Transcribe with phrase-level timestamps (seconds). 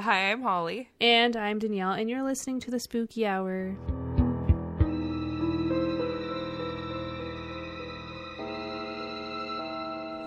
[0.00, 0.88] Hi, I'm Holly.
[0.98, 3.76] And I'm Danyelle, and you're listening to the Spooky Hour.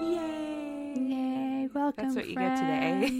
[0.04, 0.94] Yay!
[0.96, 1.70] Yay!
[1.74, 2.04] Welcome.
[2.04, 2.60] That's what you friends.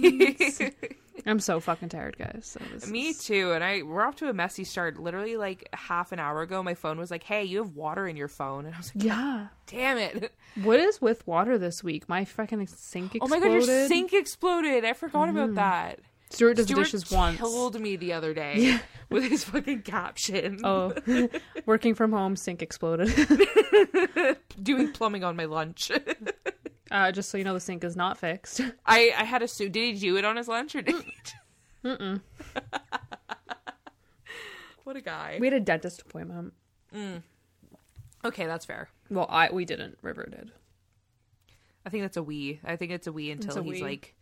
[0.00, 0.72] get today.
[1.26, 2.42] I'm so fucking tired, guys.
[2.44, 3.50] So this Me is- too.
[3.50, 5.00] And I we're off to a messy start.
[5.00, 8.16] Literally, like half an hour ago, my phone was like, "Hey, you have water in
[8.16, 9.48] your phone," and I was like, Yeah.
[9.66, 10.32] "Damn it!
[10.62, 12.08] What is with water this week?
[12.08, 13.22] My fucking sink exploded.
[13.24, 14.84] Oh my god, your sink exploded!
[14.84, 15.56] I forgot about mm-hmm.
[15.56, 15.98] that."
[16.34, 17.38] Stuart does Stuart the dishes once.
[17.38, 18.78] killed me the other day
[19.10, 20.60] with his fucking caption.
[20.64, 20.94] Oh,
[21.66, 23.08] working from home, sink exploded.
[24.62, 25.90] doing plumbing on my lunch.
[26.90, 28.60] uh, just so you know, the sink is not fixed.
[28.86, 29.72] I I had a suit.
[29.72, 31.12] Did he do it on his lunch or did he?
[31.84, 32.20] Mm-mm.
[34.84, 35.36] what a guy.
[35.40, 36.52] We had a dentist appointment.
[38.24, 38.88] Okay, that's fair.
[39.10, 39.98] Well, I we didn't.
[40.02, 40.52] River did.
[41.84, 42.60] I think that's a we.
[42.64, 43.82] I think it's a we until a he's we.
[43.82, 44.14] like.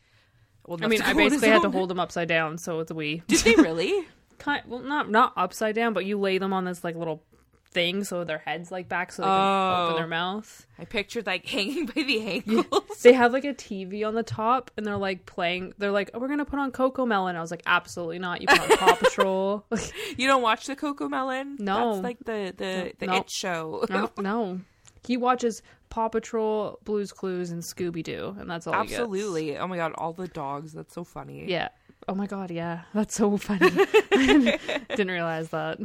[0.69, 2.91] I mean, I go on his basically had to hold them upside down, so it's
[2.91, 3.23] a we.
[3.27, 4.07] Did they really?
[4.39, 7.23] kind well not not upside down but you lay them on this like little
[7.71, 9.85] thing so their heads like back so they can Oh.
[9.85, 10.09] open their oh.
[10.09, 12.99] mouth I pictured like hanging by the ankles.
[13.02, 16.18] they have like a tv on the top and they're like playing they're like oh
[16.18, 18.95] we're gonna put on coco melon i was like absolutely not you put on paw
[18.96, 19.65] patrol
[20.16, 21.57] You don't watch the Coco Melon?
[21.60, 21.93] No.
[21.93, 23.16] that's like the the the No.
[23.18, 23.85] it show.
[23.88, 24.60] no, no
[25.07, 28.73] he watches paw patrol blues clues and scooby-doo and that's all.
[28.74, 29.59] Absolutely.
[29.59, 30.73] Oh my god, all the dogs.
[30.73, 31.45] That's so funny.
[31.49, 31.68] yeah
[32.09, 33.71] oh my god yeah that's so funny
[34.10, 35.79] didn't realize that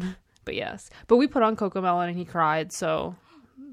[0.45, 3.15] but yes but we put on coco melon and he cried so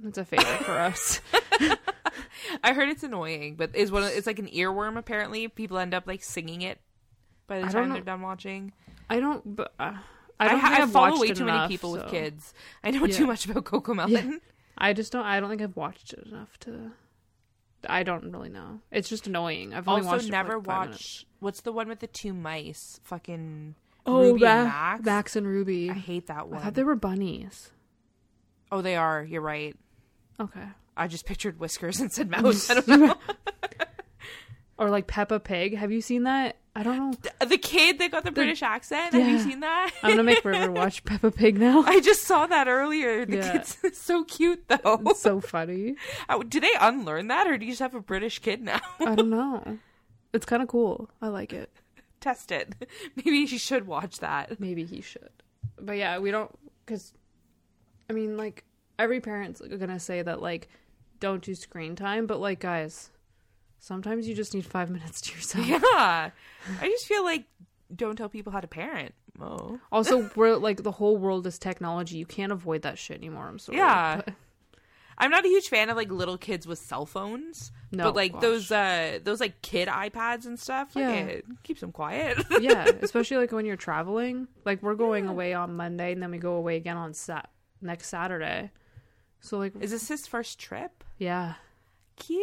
[0.04, 1.22] it's a favorite for us
[2.62, 4.98] I heard it's annoying, but is one of, it's like an earworm.
[4.98, 6.78] Apparently, people end up like singing it
[7.46, 8.72] by the time they're done watching.
[9.08, 9.56] I don't.
[9.56, 9.92] But uh,
[10.38, 12.52] I I, don't ha- I follow way too many enough, people with kids.
[12.82, 13.14] I know Yeah.
[13.16, 14.40] too much about Coco Melon.
[14.76, 15.24] I just don't.
[15.24, 16.92] I don't think I've watched it enough to.
[17.88, 18.80] I don't really know.
[18.90, 19.74] It's just annoying.
[19.74, 20.30] I've only Also, watched.
[20.30, 21.26] never like watched.
[21.40, 22.98] What's the one with the two mice?
[23.04, 23.74] Fucking
[24.06, 25.04] Oh, Ruby and Max.
[25.04, 25.90] Max and Ruby.
[25.90, 26.58] I hate that one.
[26.60, 27.70] I thought they were bunnies.
[28.72, 29.22] Oh, they are.
[29.22, 29.76] You're right.
[30.40, 30.64] Okay.
[30.96, 32.70] I just pictured whiskers and said mouse.
[32.70, 33.14] I don't know.
[34.76, 35.76] Or like Peppa Pig.
[35.76, 36.56] Have you seen that?
[36.76, 37.46] I don't know.
[37.46, 39.14] the kid that got the British accent.
[39.14, 39.92] Have you seen that?
[40.02, 41.82] I'm gonna make River watch Peppa Pig now.
[41.86, 43.24] I just saw that earlier.
[43.24, 43.52] The Yeah.
[43.52, 45.00] kid's so cute, though.
[45.06, 45.94] It's so funny.
[46.28, 48.80] Oh, Did they unlearn that, or do you just have a British kid now?
[48.98, 49.78] I don't know.
[50.32, 51.08] It's kind of cool.
[51.22, 51.70] I like it.
[52.20, 52.74] Test it.
[53.16, 54.58] Maybe you should watch that.
[54.58, 55.30] Maybe he should.
[55.80, 56.50] But yeah, we don't
[56.84, 57.12] because
[58.10, 58.64] I mean like
[58.98, 60.68] every parent's gonna say that like
[61.20, 63.10] don't do screen time, but like guys,
[63.78, 65.66] sometimes you just need five minutes to yourself.
[65.66, 65.80] Yeah,
[66.80, 67.44] I just feel like
[67.94, 69.14] don't tell people how to parent.
[69.40, 72.16] Oh, Also, we're like the whole world is technology.
[72.18, 73.46] You can't avoid that shit anymore.
[73.48, 73.78] I'm sorry.
[73.78, 74.22] Yeah.
[74.24, 74.34] but-
[75.16, 77.70] I'm not a huge fan of like little kids with cell phones.
[77.92, 78.42] No, but like gosh.
[78.42, 80.96] those uh those like kid iPads and stuff.
[80.96, 81.14] Like, Yeah.
[81.14, 82.44] it keeps them quiet.
[82.60, 84.48] yeah, especially like when you're traveling.
[84.64, 87.48] Like we're going away on Monday and then we go away again on sat
[87.80, 88.72] next Saturday.
[89.40, 91.04] So like Is this his first trip?
[91.18, 91.54] yeah.
[92.16, 92.40] Cute.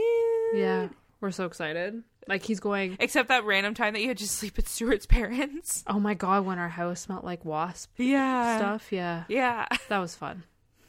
[0.55, 0.89] Yeah.
[1.21, 2.03] We're so excited.
[2.27, 5.83] Like he's going Except that random time that you had to sleep at Stuart's parents.
[5.87, 8.57] Oh my god, when our house smelled like wasp Yeah.
[8.57, 8.91] stuff.
[8.91, 9.23] Yeah.
[9.27, 9.67] Yeah.
[9.89, 10.43] That was fun.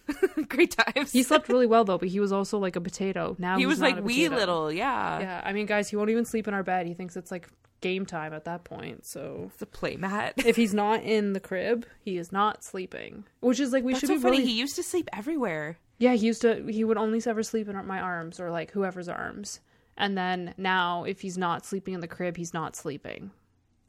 [0.48, 1.12] Great times.
[1.12, 3.36] He slept really well though, but he was also like a potato.
[3.38, 4.70] Now he was like wee little.
[4.72, 5.20] Yeah.
[5.20, 6.86] Yeah, I mean, guys, he won't even sleep in our bed.
[6.86, 7.48] He thinks it's like
[7.80, 9.06] game time at that point.
[9.06, 10.34] So It's a play mat.
[10.44, 13.24] if he's not in the crib, he is not sleeping.
[13.40, 14.38] Which is like we That's should so be funny.
[14.38, 14.50] really.
[14.50, 15.78] He used to sleep everywhere.
[15.98, 16.64] Yeah, he used to.
[16.66, 19.60] He would only ever sleep in my arms or like whoever's arms.
[19.96, 23.30] And then now, if he's not sleeping in the crib, he's not sleeping.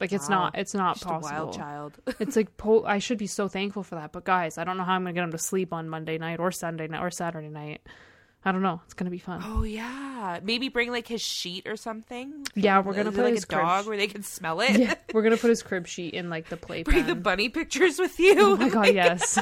[0.00, 0.36] Like it's Wow.
[0.44, 0.58] not.
[0.58, 1.28] It's not Just possible.
[1.28, 1.98] a wild child.
[2.20, 4.82] It's like po- I should be so thankful for that, but guys, I don't know
[4.84, 7.48] how I'm gonna get him to sleep on Monday night or Sunday night or Saturday
[7.48, 7.80] night.
[8.44, 8.82] I don't know.
[8.84, 9.40] It's gonna be fun.
[9.42, 10.40] oh yeah.
[10.42, 12.44] Maybe bring like his sheet or something.
[12.54, 14.76] Yeah, we're gonna Is put like his a dog where they can smell it.
[14.78, 16.92] Yeah, we're gonna put his crib sheet in like the playpen.
[16.92, 18.34] Bring the bunny pictures with you.
[18.38, 19.38] oh my god, yes.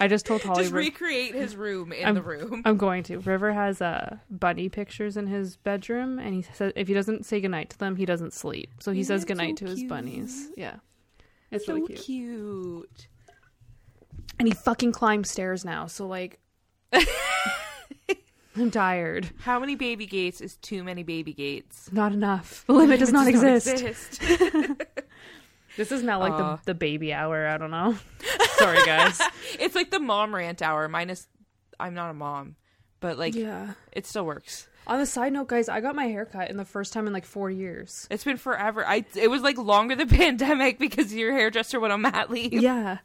[0.00, 2.62] I just told Holly Just recreate his room in I'm- the room.
[2.64, 3.18] I'm going to.
[3.18, 7.40] River has uh, bunny pictures in his bedroom, and he says if he doesn't say
[7.40, 8.70] goodnight to them, he doesn't sleep.
[8.80, 10.50] So he says goodnight so to his bunnies.
[10.56, 10.76] Yeah,
[11.50, 12.04] it's so really cute.
[12.04, 13.08] cute.
[14.38, 15.86] And he fucking climbs stairs now.
[15.86, 16.38] So like,
[18.56, 19.30] I'm tired.
[19.40, 21.90] How many baby gates is too many baby gates?
[21.92, 22.64] Not enough.
[22.66, 23.68] The limit does not exist.
[23.68, 24.20] exist.
[25.78, 26.56] This is not like Aw.
[26.56, 27.46] the the baby hour.
[27.46, 27.96] I don't know.
[28.58, 29.22] Sorry, guys.
[29.60, 31.28] it's like the mom rant hour minus
[31.78, 32.56] I'm not a mom,
[32.98, 33.74] but like yeah.
[33.92, 34.66] it still works.
[34.88, 37.12] On the side note, guys, I got my hair cut in the first time in
[37.12, 38.08] like four years.
[38.10, 38.84] It's been forever.
[38.84, 42.54] I it was like longer than pandemic because your hairdresser went on mat leave.
[42.54, 42.98] Yeah.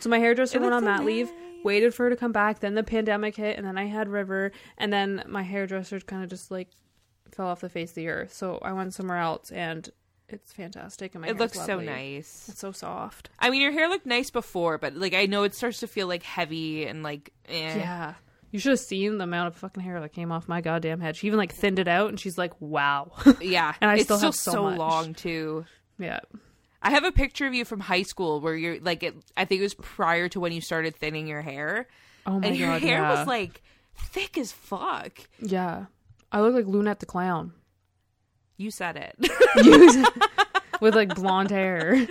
[0.00, 1.32] So my hairdresser It went on mat leave,
[1.64, 4.52] waited for her to come back, then the pandemic hit, and then I had River,
[4.76, 6.68] and then my hairdresser kind of just like
[7.32, 8.34] fell off the face of the earth.
[8.34, 9.88] So I went somewhere else, and
[10.28, 12.48] it's fantastic and my it looks so nice.
[12.48, 13.30] It's so soft.
[13.38, 16.06] I mean, your hair looked nice before, but like I know it starts to feel
[16.06, 17.78] like heavy and like eh.
[17.78, 18.14] Yeah.
[18.50, 21.16] You should have seen the amount of fucking hair that came off my goddamn head.
[21.16, 23.12] She even like thinned it out and she's like, wow.
[23.40, 23.74] yeah.
[23.80, 25.66] And I it's still still have so so long too.
[25.98, 26.20] yeah.
[26.80, 29.58] I have a picture of you from high school where you're like, it, I think
[29.60, 31.88] it was prior to when you started thinning your hair,
[32.24, 33.10] Oh my and your hair yeah.
[33.18, 33.62] was like
[33.96, 35.18] thick as fuck.
[35.40, 35.86] Yeah.
[36.30, 37.52] I look like Lunette the clown.
[38.64, 40.10] You said it.
[40.80, 42.06] With like blonde hair.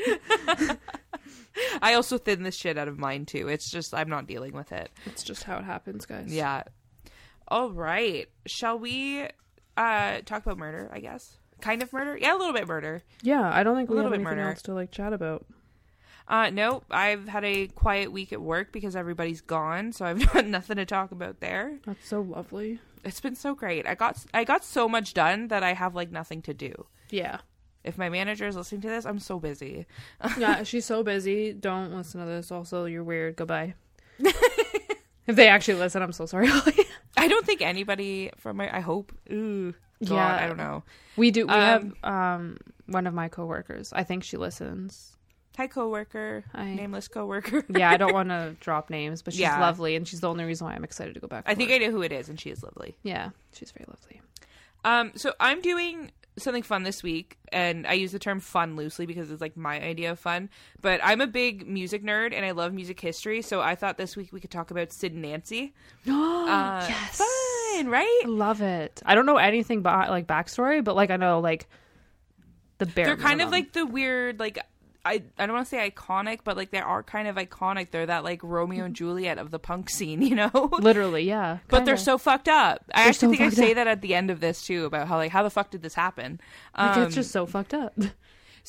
[1.81, 3.47] I also thin the shit out of mine too.
[3.47, 4.89] It's just I'm not dealing with it.
[5.05, 6.33] It's just how it happens, guys.
[6.33, 6.63] Yeah.
[7.47, 8.27] All right.
[8.45, 9.23] Shall we
[9.75, 11.37] uh talk about murder, I guess?
[11.61, 12.17] Kind of murder?
[12.17, 13.03] Yeah, a little bit murder.
[13.23, 14.49] Yeah, I don't think A we little have bit anything murder.
[14.51, 15.45] else to like chat about.
[16.27, 20.45] Uh no, I've had a quiet week at work because everybody's gone, so I've got
[20.45, 21.79] nothing to talk about there.
[21.85, 22.79] That's so lovely.
[23.07, 23.87] It's been so great.
[23.87, 26.85] I got I got so much done that I have like nothing to do.
[27.09, 27.37] Yeah.
[27.83, 29.85] If my manager is listening to this, I'm so busy.
[30.37, 31.53] Yeah, she's so busy.
[31.53, 32.51] Don't listen to this.
[32.51, 33.37] Also, you're weird.
[33.37, 33.75] Goodbye.
[34.19, 36.49] if they actually listen, I'm so sorry.
[37.17, 39.11] I don't think anybody from my I hope.
[39.31, 39.73] Ooh.
[40.03, 40.43] God, Yeah.
[40.43, 40.83] I don't know.
[41.15, 41.47] we do.
[41.47, 42.57] We Um, have um
[42.87, 43.91] one of my coworkers.
[43.93, 45.16] I think she listens.
[45.57, 46.43] Hi coworker.
[46.53, 46.75] Hi.
[46.75, 47.65] Nameless coworker.
[47.75, 49.59] Yeah, I don't want to drop names, but she's Yeah.
[49.59, 51.45] lovely, and she's the only reason why I'm excited to go back.
[51.47, 51.81] I think work.
[51.81, 52.95] I know who it is and she is lovely.
[53.03, 54.21] Yeah, she's very lovely.
[54.85, 59.07] Um, so I'm doing something fun this week, and I use the term fun loosely
[59.07, 60.49] because it's like my idea of fun.
[60.81, 64.15] But I'm a big music nerd and I love music history, so I thought this
[64.15, 65.73] week we could talk about Sid and Nancy.
[66.07, 68.21] Uh, yes, Fun, right?
[68.23, 69.01] I love it.
[69.05, 71.67] I don't know anything about like backstory, but like I know like
[72.77, 73.07] the bare.
[73.07, 74.59] They're kind of like the weird, like
[75.07, 77.91] I I don't want to say iconic, but like they are kind of iconic.
[77.91, 80.69] They're that like Romeo and Juliet of the punk scene, you know.
[80.79, 81.59] literally, yeah.
[81.67, 82.85] But they're so fucked up.
[82.93, 83.75] I They're actually so think I say up.
[83.75, 85.95] that at the end of this too about how like how the fuck did this
[85.95, 86.39] happen?
[86.77, 87.93] like Um, it's just so fucked up.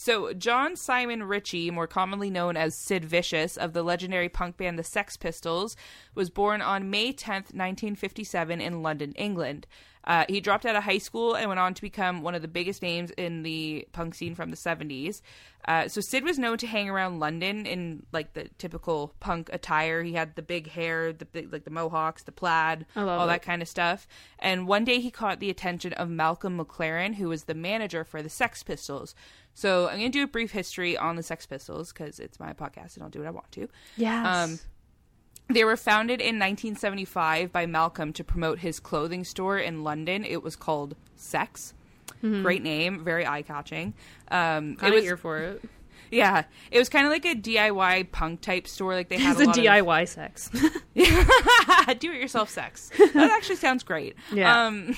[0.00, 4.79] So, John Simon Ritchie, more commonly known as Sid Vicious of the legendary punk band
[4.79, 5.75] the Sex Pistols,
[6.14, 9.67] was born on May 10th, 1957, in London, England.
[10.08, 12.49] Uh, he dropped out of high school and went on to become one of the
[12.49, 15.20] biggest names in the punk scene from the 70s.
[15.66, 20.02] Uh, so Sid was known to hang around London in like the typical punk attire.
[20.02, 23.26] He had the big hair, the big, like the mohawks, the plaid, all it.
[23.26, 24.08] that kind of stuff.
[24.38, 28.22] And one day he caught the attention of Malcolm McLaren, who was the manager for
[28.22, 29.14] the Sex Pistols.
[29.52, 32.54] So I'm going to do a brief history on the Sex Pistols because it's my
[32.54, 33.69] podcast and I'll do what I want to.
[33.96, 34.26] yes.
[34.26, 34.58] Um,
[35.50, 40.24] They were founded in 1975 by Malcolm to promote his clothing store in London.
[40.24, 41.74] It was called Sex.
[42.20, 43.94] Great name, very eye catching.
[44.30, 45.62] Um, kind was of here for it.
[46.10, 48.94] yeah, it was kind of like a DIY punk type store.
[48.94, 50.48] Like they had It's a lot of- DIY sex.
[51.98, 52.90] do it yourself sex.
[52.98, 54.16] That actually sounds great.
[54.32, 54.66] Yeah.
[54.66, 54.96] Um,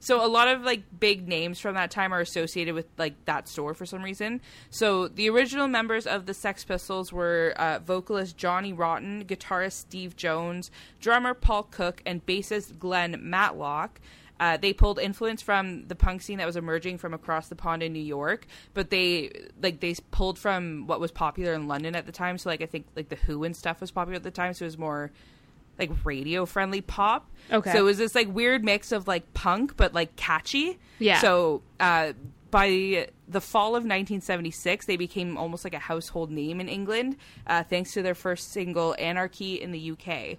[0.00, 3.48] so a lot of like big names from that time are associated with like that
[3.48, 4.40] store for some reason.
[4.70, 10.16] So the original members of the Sex Pistols were uh, vocalist Johnny Rotten, guitarist Steve
[10.16, 14.00] Jones, drummer Paul Cook, and bassist Glenn Matlock.
[14.40, 17.82] Uh, they pulled influence from the punk scene that was emerging from across the pond
[17.82, 22.06] in New York, but they like they pulled from what was popular in London at
[22.06, 22.38] the time.
[22.38, 24.64] So like I think like the Who and stuff was popular at the time, so
[24.64, 25.10] it was more
[25.78, 27.30] like radio friendly pop.
[27.50, 27.72] Okay.
[27.72, 30.78] So it was this like weird mix of like punk but like catchy.
[30.98, 31.20] Yeah.
[31.20, 32.12] So uh
[32.50, 37.16] by the fall of 1976, they became almost like a household name in England,
[37.46, 40.38] uh, thanks to their first single "Anarchy" in the UK.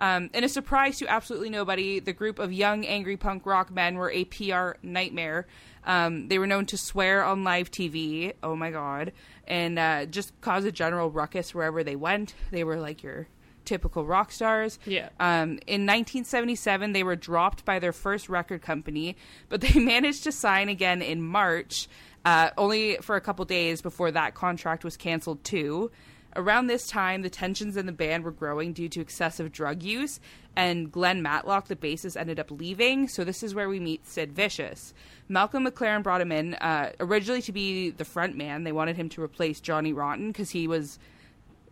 [0.00, 3.94] Um, in a surprise to absolutely nobody, the group of young, angry punk rock men
[3.96, 5.46] were a PR nightmare.
[5.84, 8.32] Um, they were known to swear on live TV.
[8.42, 9.12] Oh my god!
[9.46, 12.34] And uh, just cause a general ruckus wherever they went.
[12.50, 13.28] They were like your
[13.64, 14.78] typical rock stars.
[14.84, 15.08] Yeah.
[15.20, 19.16] Um, in 1977, they were dropped by their first record company,
[19.48, 21.88] but they managed to sign again in March,
[22.24, 25.90] uh, only for a couple days before that contract was canceled too.
[26.34, 30.18] Around this time, the tensions in the band were growing due to excessive drug use,
[30.56, 33.06] and Glenn Matlock, the bassist, ended up leaving.
[33.06, 34.94] So this is where we meet Sid Vicious.
[35.28, 38.64] Malcolm McLaren brought him in uh, originally to be the front man.
[38.64, 40.98] They wanted him to replace Johnny Rotten because he was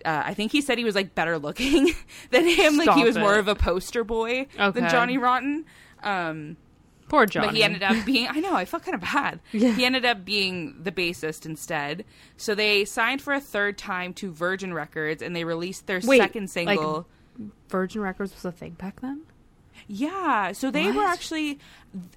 [0.04, 1.92] uh, I think he said he was like better looking
[2.30, 2.76] than him.
[2.76, 4.80] like he Stop was more of a poster boy Okay.
[4.80, 5.64] than Johnny Rotten.
[6.02, 6.56] Um,
[7.08, 7.48] Poor Johnny.
[7.48, 9.40] but he ended up being, I know, I felt kind of bad.
[9.52, 9.72] Yeah.
[9.72, 12.04] He ended up being the bassist instead.
[12.36, 16.18] So they signed for a third time to Virgin Records and they released their Wait,
[16.18, 17.06] second like- single.
[17.68, 19.22] Virgin Records was a thing back then.
[19.88, 20.52] yeah.
[20.52, 21.58] So they were actually,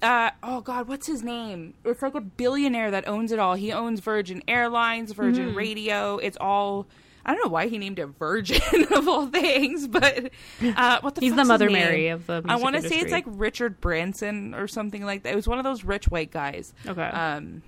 [0.02, 1.74] uh, oh God, what's his name?
[1.84, 3.54] It's like a billionaire that owns it all.
[3.54, 5.56] He owns Virgin Airlines, Virgin Hmm.
[5.56, 6.18] Radio.
[6.18, 6.86] It's all.
[7.26, 8.60] I don't know why he named it Virgin
[8.92, 10.30] of all things, but
[10.62, 11.70] uh, what the He's the Mother?
[11.70, 12.42] Mary of the.
[12.46, 15.32] I want to say it's like Richard Branson or something like that.
[15.32, 16.74] It was one of those rich white guys.
[16.86, 17.02] okay.
[17.02, 17.62] Um,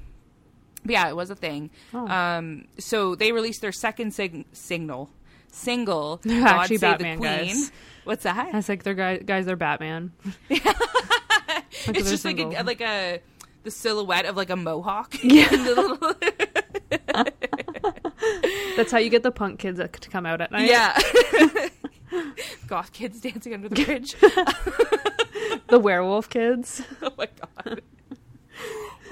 [0.85, 1.71] But yeah, it was a thing.
[1.95, 2.07] Oh.
[2.07, 5.11] Um, so they released their second sig- signal
[5.51, 6.17] single.
[6.23, 7.47] They're God actually Save Batman the Queen.
[7.47, 7.73] guys.
[8.05, 8.53] What's that?
[8.53, 10.13] Was like, they're guys, guys, they're Batman.
[10.51, 10.63] It's
[11.87, 13.21] their just like a, like a
[13.65, 15.15] the silhouette of like a mohawk.
[15.25, 15.49] Yeah.
[18.35, 20.51] And the little- That's how you get the punk kids that- to come out at
[20.53, 20.69] night.
[20.69, 20.99] yeah.
[22.69, 24.15] Goth kids dancing under the bridge.
[25.69, 26.83] The werewolf kids.
[27.03, 27.29] oh my
[27.65, 27.83] god.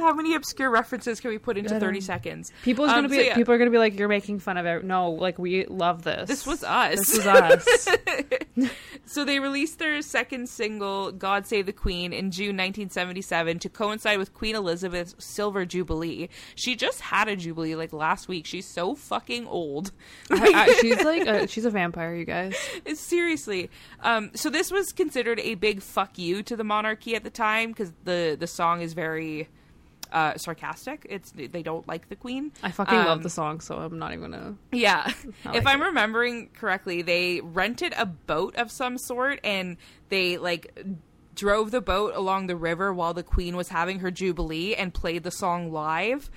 [0.04, 2.52] How many obscure references can we put into 30 seconds?
[2.62, 3.34] People's Um, gonna be so yeah.
[3.34, 4.84] people are gonna be like, you're making fun of it.
[4.84, 6.28] No, like we love this.
[6.28, 6.98] This was us.
[6.98, 7.88] This was us.
[9.06, 14.18] So they released their second single, God Save the Queen, in June 1977 to coincide
[14.18, 16.30] with Queen Elizabeth's Silver Jubilee.
[16.54, 18.46] She just had a Jubilee like last week.
[18.46, 19.92] She's so fucking old.
[20.30, 22.56] I- I- she's like a, she's a vampire, you guys.
[22.94, 23.70] Seriously.
[24.00, 27.70] Um, so this was considered a big fuck you to the monarchy at the time
[27.72, 29.48] because the, the song is very
[30.14, 31.06] uh, sarcastic.
[31.10, 32.52] It's They don't like the Queen.
[32.62, 34.54] I fucking Um, love the song, so I'm not even gonna.
[34.72, 35.06] Yeah.
[35.44, 35.86] If like I'm it.
[35.86, 39.76] remembering correctly, they rented a boat of some sort and
[40.08, 40.78] they like
[41.34, 45.24] drove the boat along the river while the queen was having her jubilee and played
[45.24, 46.30] the song live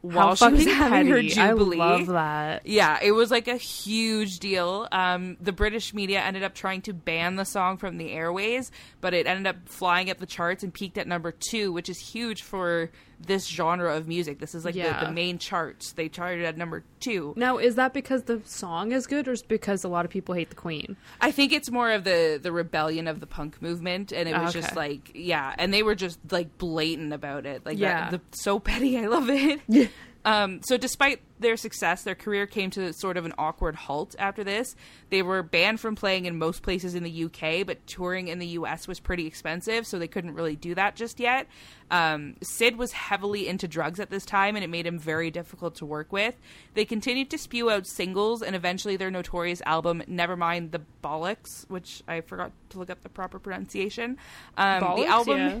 [0.00, 1.80] while How she was having her jubilee.
[1.80, 2.64] I love that.
[2.64, 4.86] Yeah, it was like a huge deal.
[4.92, 8.70] Um, the British media ended up trying to ban the song from the airways,
[9.00, 11.98] but it ended up flying up the charts and peaked at number two, which is
[11.98, 14.38] huge for this genre of music.
[14.38, 15.04] This is like the, Yeah.
[15.04, 15.92] the main charts.
[15.92, 17.34] They charted at number two.
[17.36, 20.10] Now, is that because the song is good, or is it because a lot of
[20.10, 20.96] people hate the queen?
[21.20, 24.54] I think it's more of the the rebellion of the punk movement, and it was
[24.54, 24.60] Okay.
[24.60, 28.10] just like yeah, and they were just like blatant about it, like Yeah.
[28.10, 28.98] that, the, so petty.
[28.98, 29.60] I love it.
[29.68, 29.86] Yeah.
[30.28, 34.44] Um, so despite their success, their career came to sort of an awkward halt after
[34.44, 34.76] this.
[35.08, 38.48] They were banned from playing in most places in the UK, but touring in the
[38.48, 41.46] US was pretty expensive, so they couldn't really do that just yet.
[41.90, 45.76] Um, Sid was heavily into drugs at this time, and it made him very difficult
[45.76, 46.34] to work with.
[46.74, 52.02] They continued to spew out singles, and eventually their notorious album, Nevermind the Bollocks, which
[52.06, 54.18] I forgot to look up the proper pronunciation.
[54.58, 55.58] Um, Bollocks, the album yeah.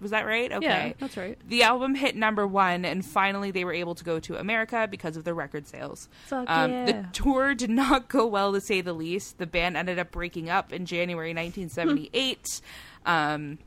[0.00, 0.50] Was that right?
[0.52, 0.64] Okay.
[0.66, 1.38] Yeah, that's right.
[1.48, 5.16] The album hit number one, and finally they were able to go to America because
[5.16, 6.08] of their record sales.
[6.26, 6.84] Fuck Um, yeah.
[6.86, 9.38] The tour did not go well, to say the least.
[9.38, 12.60] The band ended up breaking up in January 1978.
[13.06, 13.58] um,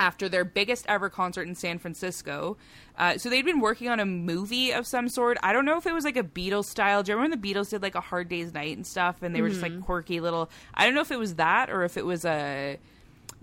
[0.00, 2.56] after their biggest ever concert in San Francisco.
[2.96, 5.36] Uh, so they'd been working on a movie of some sort.
[5.42, 7.02] I don't know if it was like a Beatles style.
[7.02, 9.22] Do you remember when the Beatles did like a Hard Day's Night and stuff?
[9.24, 9.78] And they were just Mm-hmm.
[9.78, 10.50] like quirky little.
[10.72, 12.78] I don't know if it was that or if it was a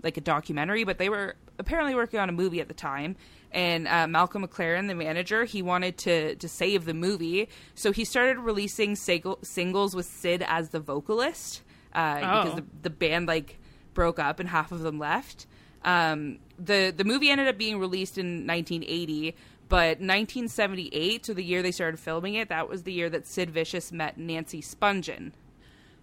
[0.02, 3.16] like a documentary, but they were apparently working on a movie at the time.
[3.52, 8.04] And uh, Malcolm McLaren, the manager, he wanted to to save the movie, so he
[8.04, 11.62] started releasing single, singles with Sid as the vocalist
[11.94, 12.56] uh, because Oh.
[12.56, 13.58] the, the band like
[13.94, 15.46] broke up and half of them left.
[15.84, 19.34] Um, the the movie ended up being released in 1980,
[19.68, 23.50] but 1978, so the year they started filming it, that was the year that Sid
[23.50, 25.32] Vicious met Nancy Spungen.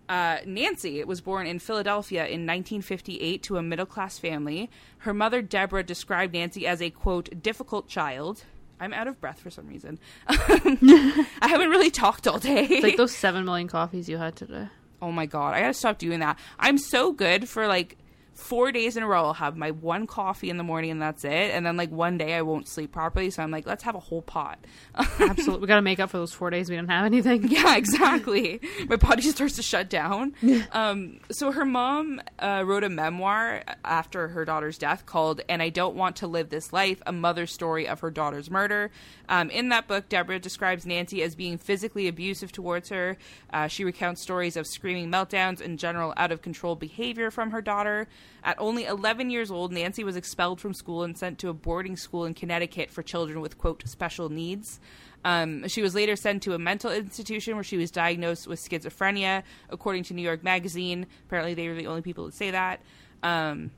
[0.10, 4.70] Uh, Nancy was born in Philadelphia in 1958 to a middle class family.
[5.00, 8.44] Her mother, Deborah, described Nancy as a quote, difficult child.
[8.80, 10.00] I'm out of breath for some reason.
[10.28, 12.66] I haven't really talked all day.
[12.66, 14.68] It's like those seven million coffees you had today.
[15.02, 16.38] oh my god, I gotta stop doing that.
[16.60, 17.98] I'm so good for like
[18.34, 19.25] four days in a row.
[19.25, 21.52] I'll have my one coffee in the morning and that's it.
[21.52, 23.30] And then like one day I won't sleep properly.
[23.30, 24.60] So I'm like, let's have a whole pot.
[25.20, 27.48] Absolutely, we got to make up for those four days we didn't have anything.
[27.48, 28.60] Yeah, exactly.
[28.88, 30.34] My body starts to shut down.
[30.72, 35.70] Um, so her mom uh, wrote a memoir after her daughter's death called "And I
[35.70, 38.92] Don't Want to Live This Life: A Mother's Story of Her Daughter's Murder."
[39.30, 43.18] Um, in that book, Deborah describes Nancy as being physically abusive towards her.
[43.52, 47.62] Uh, she recounts stories of screaming meltdowns and general out of control behavior from her
[47.62, 48.08] daughter.
[48.44, 51.96] At only 11 years old, Nancy was expelled from school and sent to a boarding
[51.96, 54.80] school in Connecticut for children with quote special needs.
[55.25, 59.44] Um, she was later sent to a mental institution where she was diagnosed with schizophrenia,
[59.70, 61.08] according to New York Magazine.
[61.27, 62.82] Apparently, they were the only people that say that.
[63.22, 63.72] Um,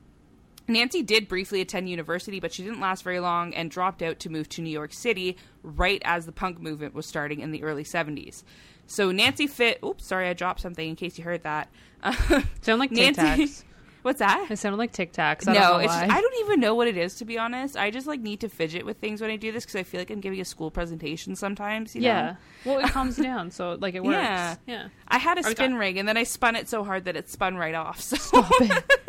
[0.68, 4.30] Nancy did briefly attend university, but she didn't last very long and dropped out to
[4.30, 7.84] move to New York City right as the punk movement was starting in the early
[7.84, 8.42] 70s.
[8.86, 9.78] So Nancy fit.
[9.84, 11.68] Oops, sorry, I dropped something in case you heard that.
[12.62, 13.64] Sound like Nancy.
[14.06, 14.50] What's that?
[14.50, 15.46] It sounded like Tic Tacs.
[15.46, 17.76] No, don't know it's just, I don't even know what it is to be honest.
[17.76, 20.00] I just like need to fidget with things when I do this because I feel
[20.00, 21.94] like I'm giving a school presentation sometimes.
[21.94, 22.06] You know?
[22.08, 22.36] yeah.
[22.64, 24.14] Well, it calms down, so like it works.
[24.14, 24.56] Yeah.
[24.66, 24.88] Yeah.
[25.08, 27.28] I had a Or- spin ring and then I spun it so hard that it
[27.28, 28.00] spun right off.
[28.00, 28.84] So Stop it.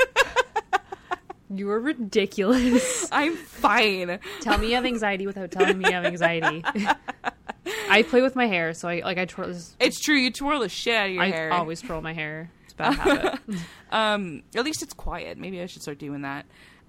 [1.50, 3.08] You are ridiculous.
[3.12, 4.20] I'm fine.
[4.42, 6.62] Tell me you have anxiety without telling me you have anxiety.
[7.90, 9.56] I play with my hair, so I like I twirl.
[9.80, 10.18] It's true.
[10.18, 11.54] You twirl the shit out of your I hair.
[11.54, 12.52] I always twirl my hair.
[12.78, 13.40] Bad habit.
[13.92, 15.38] Um, at least it's quiet.
[15.38, 16.46] Maybe I should start doing that.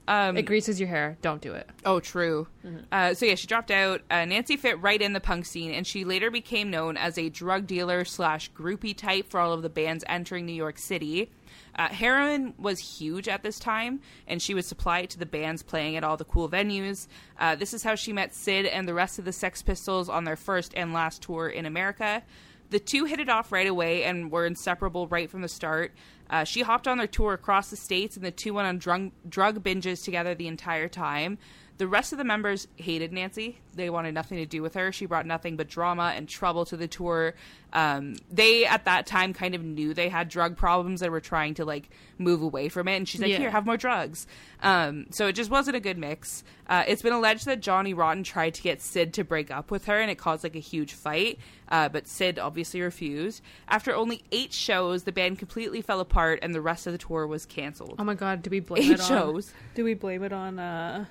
[0.08, 1.16] Um, It greases your hair.
[1.22, 1.68] Don't do it.
[1.84, 2.48] Oh, true.
[2.90, 4.00] Uh, so yeah, she dropped out.
[4.10, 7.28] Uh, Nancy fit right in the punk scene, and she later became known as a
[7.28, 11.30] drug dealer slash groupie type for all of the bands entering New York City.
[11.76, 15.62] Uh, heroin was huge at this time, and she would supply it to the bands
[15.62, 17.06] playing at all the cool venues.
[17.38, 20.24] Uh, this is how she met Sid and the rest of the Sex Pistols on
[20.24, 22.22] their first and last tour in America.
[22.70, 25.94] The two hit it off right away and were inseparable right from the start.
[26.28, 29.10] Uh, she hopped on their tour across the states, and the two went on drug,
[29.28, 31.38] drug binges together the entire time.
[31.78, 33.58] The rest of the members hated Nancy.
[33.74, 34.90] They wanted nothing to do with her.
[34.90, 37.34] She brought nothing but drama and trouble to the tour.
[37.72, 41.54] Um, they, at that time, kind of knew they had drug problems and were trying
[41.54, 42.96] to like move away from it.
[42.96, 43.38] And she's like, Yeah.
[43.38, 44.26] "Here, have more drugs."
[44.60, 46.42] Um, so it just wasn't a good mix.
[46.68, 49.84] Uh, it's been alleged that Johnny Rotten tried to get Sid to break up with
[49.84, 51.38] her, and it caused like a huge fight.
[51.68, 53.40] Uh, but Sid obviously refused.
[53.68, 57.24] After only eight shows, the band completely fell apart, and the rest of the tour
[57.26, 57.94] was canceled.
[58.00, 59.06] Oh my god, do we blame Eight it on?
[59.08, 59.52] shows.
[59.76, 61.04] Do we blame it on uh,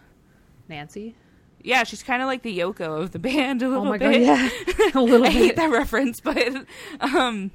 [0.70, 1.16] Nancy?
[1.64, 4.18] Yeah, she's kind of like the Yoko of the band a little Oh little my
[4.18, 4.26] bit.
[4.26, 6.66] god, yeah, a little I hate that reference, but
[7.00, 7.52] um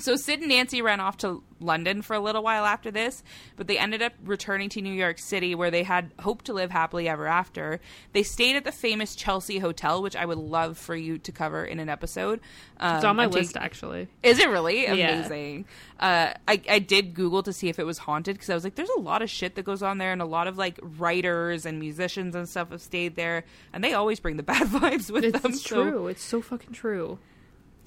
[0.00, 3.22] so Sid and Nancy ran off to London for a little while after this,
[3.56, 6.70] but they ended up returning to New York City where they had hoped to live
[6.70, 7.80] happily ever after.
[8.12, 11.64] They stayed at the famous Chelsea Hotel, which I would love for you to cover
[11.64, 12.40] in an episode.
[12.78, 14.08] Um, It's on my I'm list taking- actually.
[14.22, 14.92] is it really Yeah.
[15.18, 15.66] amazing?
[15.98, 18.74] Uh, I I did Google to see if it was haunted because I was like,
[18.76, 21.66] there's a lot of shit that goes on there, and a lot of like writers
[21.66, 25.24] and musicians and stuff have stayed there, and they always bring the bad vibes with
[25.24, 25.52] It's, them.
[25.52, 26.06] it's so, true.
[26.08, 27.18] It's so fucking true.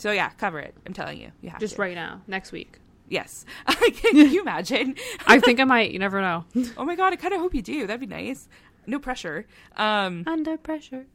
[0.03, 0.75] So yeah, cover it.
[0.85, 1.81] I'm telling you, you have Just to.
[1.81, 2.77] right now, next week.
[3.07, 3.45] Yes.
[3.67, 4.95] Can you imagine?
[5.25, 5.91] I think I might.
[5.91, 6.43] You never know.
[6.77, 7.87] oh my god, I kind of hope you do.
[7.87, 8.49] That'd be nice.
[8.85, 9.45] No pressure.
[9.77, 11.05] Um, Under pressure.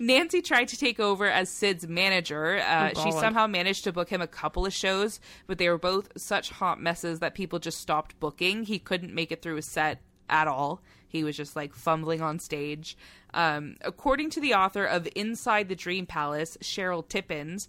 [0.00, 2.58] Nancy tried to take over as Sid's manager.
[2.58, 5.78] Uh, Oh, she somehow managed to book him a couple of shows, but they were
[5.78, 8.64] both such hot messes that people just stopped booking.
[8.64, 10.82] He couldn't make it through a set at all.
[11.14, 12.96] He was just like fumbling on stage.
[13.32, 17.68] Um, according to the author of Inside the Dream Palace, Sherill Tippins,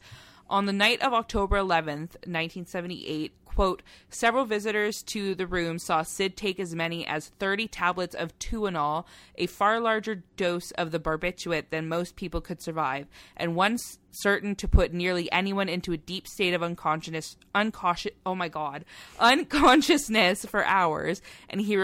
[0.49, 6.35] on the night of October 11th, 1978, quote, several visitors to the room saw Sid
[6.35, 11.69] take as many as 30 tablets of Tuinol, a far larger dose of the barbiturate
[11.69, 13.05] than most people could survive,
[13.37, 18.13] and one s- certain to put nearly anyone into a deep state of unconsciousness, uncautious,
[18.25, 18.85] oh my god,
[19.19, 21.77] unconsciousness for hours, and he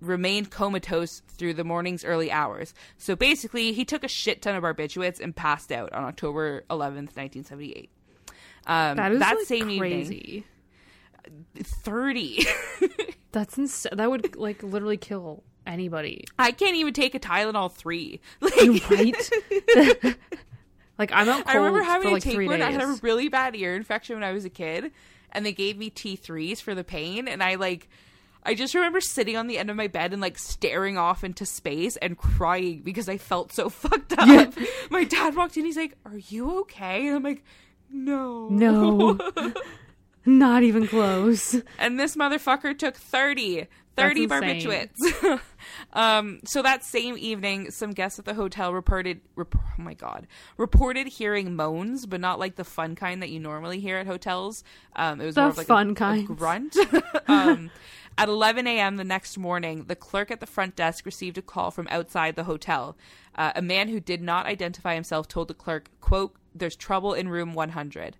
[0.00, 2.74] remained comatose through the morning's early hours.
[2.96, 7.16] So basically, he took a shit ton of barbiturates and passed out on October 11th,
[7.16, 7.90] 1978.
[8.66, 10.44] Um, That is that like, same evening, crazy.
[11.56, 12.46] 30.
[13.32, 18.20] That's ins- that would like literally kill anybody, I can't even take a Tylenol 3.
[18.40, 19.30] Like, right?
[20.98, 22.58] like I'm out I remember having for to like take three one.
[22.58, 22.68] days.
[22.68, 24.90] I had a really bad ear infection when I was a kid,
[25.32, 27.28] and they gave me T3s for the pain.
[27.28, 27.88] And I like,
[28.44, 31.44] I just remember sitting on the end of my bed and like staring off into
[31.44, 34.26] space and crying because I felt so fucked up.
[34.28, 34.50] Yeah.
[34.90, 35.64] My dad walked in.
[35.64, 37.44] He's like, "Are you okay?" And I'm like,
[37.90, 39.18] "No, no,
[40.24, 41.56] not even close.
[41.78, 45.40] and this motherfucker took 30 30 barbiturates
[45.92, 50.28] um so that same evening some guests at the hotel reported rep- oh my god
[50.56, 54.62] reported hearing moans but not like the fun kind that you normally hear at hotels
[54.94, 56.76] um it was The more of like fun a, a grunt
[57.26, 57.70] um
[58.18, 58.96] at 11 a.m.
[58.96, 62.44] the next morning, the clerk at the front desk received a call from outside the
[62.44, 62.96] hotel.
[63.36, 67.28] Uh, a man who did not identify himself told the clerk, quote, there's trouble in
[67.28, 68.16] room 100.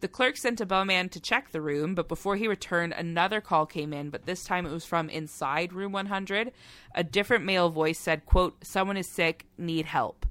[0.00, 3.64] The clerk sent a bellman to check the room, but before he returned, another call
[3.64, 6.52] came in, but this time it was from inside room 100.
[6.94, 10.26] A different male voice said, quote, someone is sick, need help.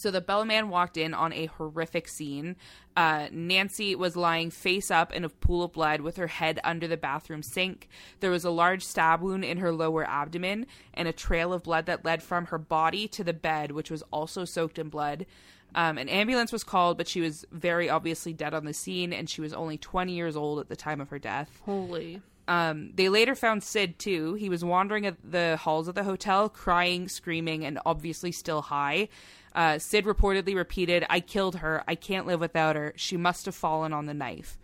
[0.00, 2.56] So the bellman walked in on a horrific scene.
[2.96, 6.88] Uh, Nancy was lying face up in a pool of blood with her head under
[6.88, 7.86] the bathroom sink.
[8.20, 11.84] There was a large stab wound in her lower abdomen and a trail of blood
[11.84, 15.26] that led from her body to the bed, which was also soaked in blood.
[15.74, 19.28] Um, an ambulance was called, but she was very obviously dead on the scene, and
[19.28, 21.60] she was only 20 years old at the time of her death.
[21.64, 22.22] Holy.
[22.48, 24.34] Um, they later found Sid too.
[24.34, 29.08] He was wandering at the halls of the hotel, crying, screaming, and obviously still high.
[29.54, 31.82] Uh, Sid reportedly repeated, I killed her.
[31.88, 32.92] I can't live without her.
[32.96, 34.58] She must have fallen on the knife.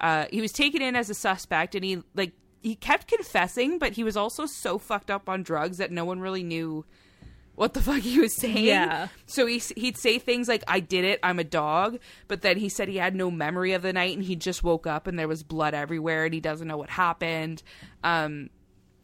[0.00, 3.92] Uh, he was taken in as a suspect, and he, like, he kept confessing, but
[3.92, 6.84] he was also so fucked up on drugs that no one really knew
[7.58, 8.64] what the fuck he was saying.
[8.64, 9.08] Yeah.
[9.26, 11.98] So he he'd say things like "I did it, I'm a dog,"
[12.28, 14.86] but then he said he had no memory of the night and he just woke
[14.86, 17.62] up and there was blood everywhere and he doesn't know what happened.
[18.02, 18.50] Um,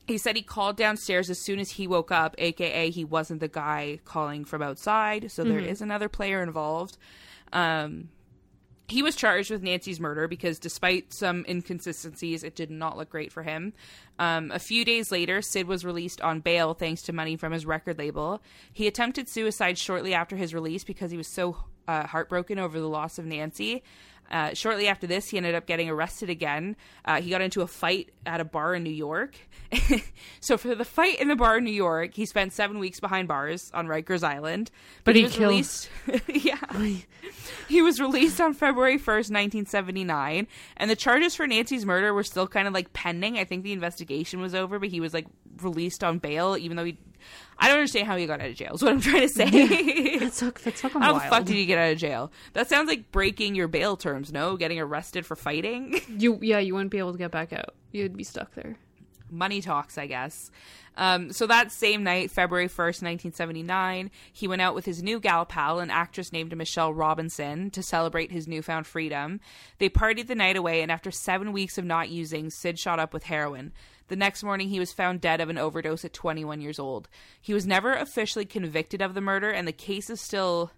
[0.07, 3.49] he said he called downstairs as soon as he woke up, aka he wasn't the
[3.49, 5.31] guy calling from outside.
[5.31, 6.99] So there is another player involved.
[7.53, 8.09] Um,
[8.87, 13.33] he was charged with Nancy's murder because, despite some inconsistencies, it did not look great
[13.33, 13.73] for him.
[14.19, 17.65] Um, a few days later, Sid was released on bail thanks to money from his
[17.65, 18.43] record label.
[18.73, 21.57] He attempted suicide shortly after his release because he was so
[21.89, 23.83] uh, heartbroken over the loss of Nancy.
[24.31, 26.77] Uh, shortly after this, he ended up getting arrested again.
[27.05, 29.37] Uh, he got into a fight at a bar in New York.
[30.41, 33.29] so for the fight in the bar in New York, he spent seven weeks behind
[33.29, 34.71] bars on Rikers Island.
[35.05, 35.89] But he was killed- released.
[36.29, 36.59] yeah,
[37.69, 42.13] he was released on February first, nineteen seventy nine, and the charges for Nancy's murder
[42.15, 43.39] were still kind of like pending.
[43.39, 45.27] I think the investigation was over, but he was like
[45.63, 46.99] released on bail, even though he.
[47.59, 48.75] I don't understand how he got out of jail.
[48.75, 50.19] Is what I'm trying to say.
[50.19, 52.33] That's so, that's fucking How the fuck did you get out of jail?
[52.53, 54.57] That sounds like breaking your bail terms, no?
[54.57, 56.01] Getting arrested for fighting?
[56.09, 57.75] you yeah, you wouldn't be able to get back out.
[57.93, 58.77] You'd be stuck there.
[59.31, 60.51] Money talks, I guess.
[60.97, 65.45] Um, so that same night, February 1st, 1979, he went out with his new gal
[65.45, 69.41] pal, an actress named Michelle Robinson, to celebrate his newfound freedom.
[69.79, 73.13] They partied the night away, and after seven weeks of not using, Sid shot up
[73.13, 73.73] with heroin.
[74.09, 77.09] The next morning, he was found dead of an overdose at 21 years old.
[77.41, 80.71] He was never officially convicted of the murder, and the case is still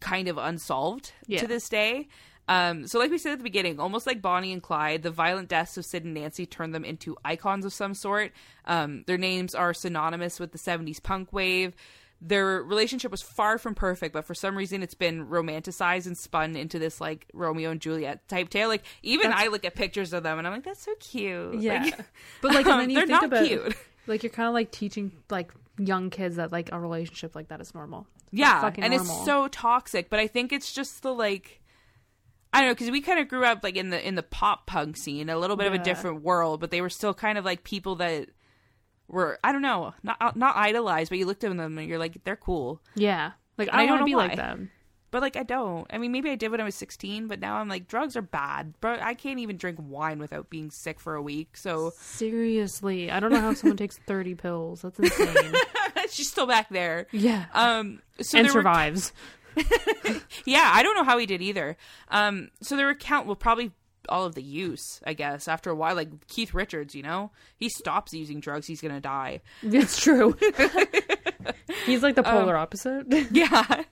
[0.00, 1.40] kind of unsolved Yeah.
[1.40, 2.08] to this day.
[2.48, 5.48] Um, so, like we said at the beginning, almost like Bonnie and Clyde, the violent
[5.48, 8.32] deaths of Sid and Nancy turned them into icons of some sort.
[8.64, 11.74] Um, their names are synonymous with the 70s punk wave.
[12.22, 16.54] Their relationship was far from perfect, but for some reason it's been romanticized and spun
[16.54, 18.68] into this like Romeo and Juliet type tale.
[18.68, 21.60] Like, even That's- I look at pictures of them and I'm like, that's so cute.
[21.60, 21.82] Yeah.
[21.84, 21.98] Like,
[22.42, 23.74] But like, you they're think not about cute.
[24.06, 27.60] like you're kind of like teaching like young kids that like a relationship like that
[27.60, 28.06] is normal.
[28.32, 29.16] Yeah, fucking and normal.
[29.16, 30.10] it's so toxic.
[30.10, 31.60] But I think it's just the like,
[32.52, 34.66] I don't know, because we kind of grew up like in the in the pop
[34.66, 37.44] punk scene, a little bit of a different world, but they were still kind of
[37.44, 38.28] like people that
[39.10, 42.22] were I don't know, not not idolized, but you looked at them and you're like,
[42.24, 42.80] they're cool.
[42.94, 43.32] Yeah.
[43.58, 44.26] Like And I I don't want to be why.
[44.28, 44.70] like them.
[45.10, 45.86] But like I don't.
[45.92, 48.22] I mean, maybe I did when I was 16, but now I'm like, drugs are
[48.22, 48.80] bad.
[48.80, 51.56] Bro, I can't even drink wine without being sick for a week.
[51.56, 54.82] So Seriously, I don't know how someone takes 30 pills.
[54.82, 55.52] That's insane.
[56.10, 57.08] she's still back there.
[57.10, 57.46] yeah.
[57.54, 59.12] Um, so and there were survives.
[60.46, 61.76] Yeah, I don't know how he did either.
[62.08, 63.72] Um, so their account will probably
[64.10, 65.48] all of the use, I guess.
[65.48, 69.40] After a while, like Keith Richards, you know, he stops using drugs, he's gonna die.
[69.62, 70.36] It's true.
[71.86, 73.06] He's like the Um, polar opposite.
[73.30, 73.84] Yeah.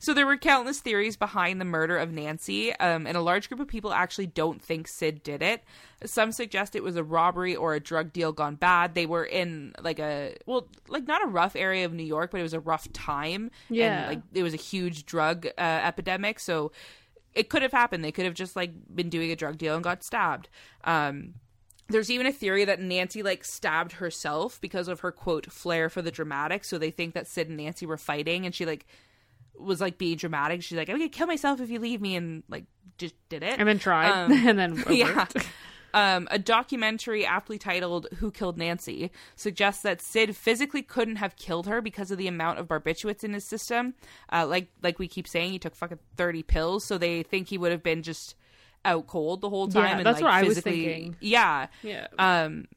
[0.00, 3.60] So there were countless theories behind the murder of Nancy, um, and a large group
[3.60, 5.62] of people actually don't think Sid did it.
[6.04, 8.94] Some suggest it was a robbery or a drug deal gone bad.
[8.94, 12.40] They were in like a well, like not a rough area of New York, but
[12.40, 13.50] it was a rough time.
[13.68, 13.98] Yeah.
[14.00, 16.72] and like it was a huge drug uh, epidemic, so
[17.36, 18.04] it could have happened.
[18.04, 20.48] They could have just like been doing a drug deal and got stabbed.
[20.84, 21.34] Um,
[21.88, 26.02] there's even a theory that Nancy like stabbed herself because of her quote flair for
[26.02, 26.64] the dramatic.
[26.64, 28.86] So they think that Sid and Nancy were fighting, and she like
[29.58, 30.62] was like being dramatic.
[30.62, 32.64] She's like, "I'm gonna kill myself if you leave me," and like
[32.98, 33.58] just did it.
[33.58, 34.10] and then tried.
[34.10, 35.26] Um, and then yeah.
[35.96, 41.66] Um, a documentary aptly titled "Who Killed Nancy" suggests that Sid physically couldn't have killed
[41.66, 43.94] her because of the amount of barbiturates in his system.
[44.30, 47.56] Uh, like like we keep saying, he took fucking thirty pills, so they think he
[47.56, 48.34] would have been just
[48.84, 49.84] out cold the whole time.
[49.84, 51.16] Yeah, and, that's like, what I was thinking.
[51.20, 52.08] Yeah, Yeah.
[52.18, 52.68] um,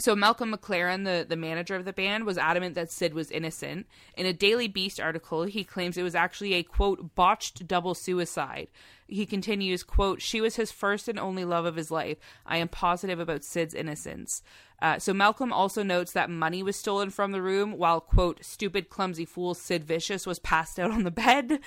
[0.00, 3.86] so Malcolm McLaren, the, the manager of the band, was adamant that Sid was innocent.
[4.16, 8.68] In a Daily Beast article, he claims it was actually a quote botched double suicide.
[9.08, 12.18] He continues, quote, she was his first and only love of his life.
[12.46, 14.42] I am positive about Sid's innocence.
[14.80, 18.90] Uh, so Malcolm also notes that money was stolen from the room while, quote, stupid,
[18.90, 21.58] clumsy fool Sid Vicious was passed out on the bed.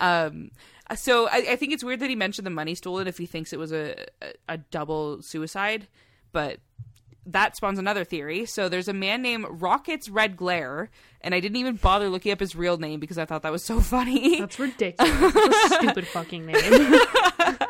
[0.00, 0.52] Um,
[0.94, 3.52] so I, I think it's weird that he mentioned the money stolen if he thinks
[3.52, 5.88] it was a, a, a double suicide.
[6.32, 6.58] But
[7.32, 8.46] that spawns another theory.
[8.46, 10.88] So there's a man named Rockets Redglare,
[11.20, 13.64] and I didn't even bother looking up his real name because I thought that was
[13.64, 14.40] so funny.
[14.40, 15.34] That's ridiculous.
[15.34, 16.54] That's a stupid fucking name.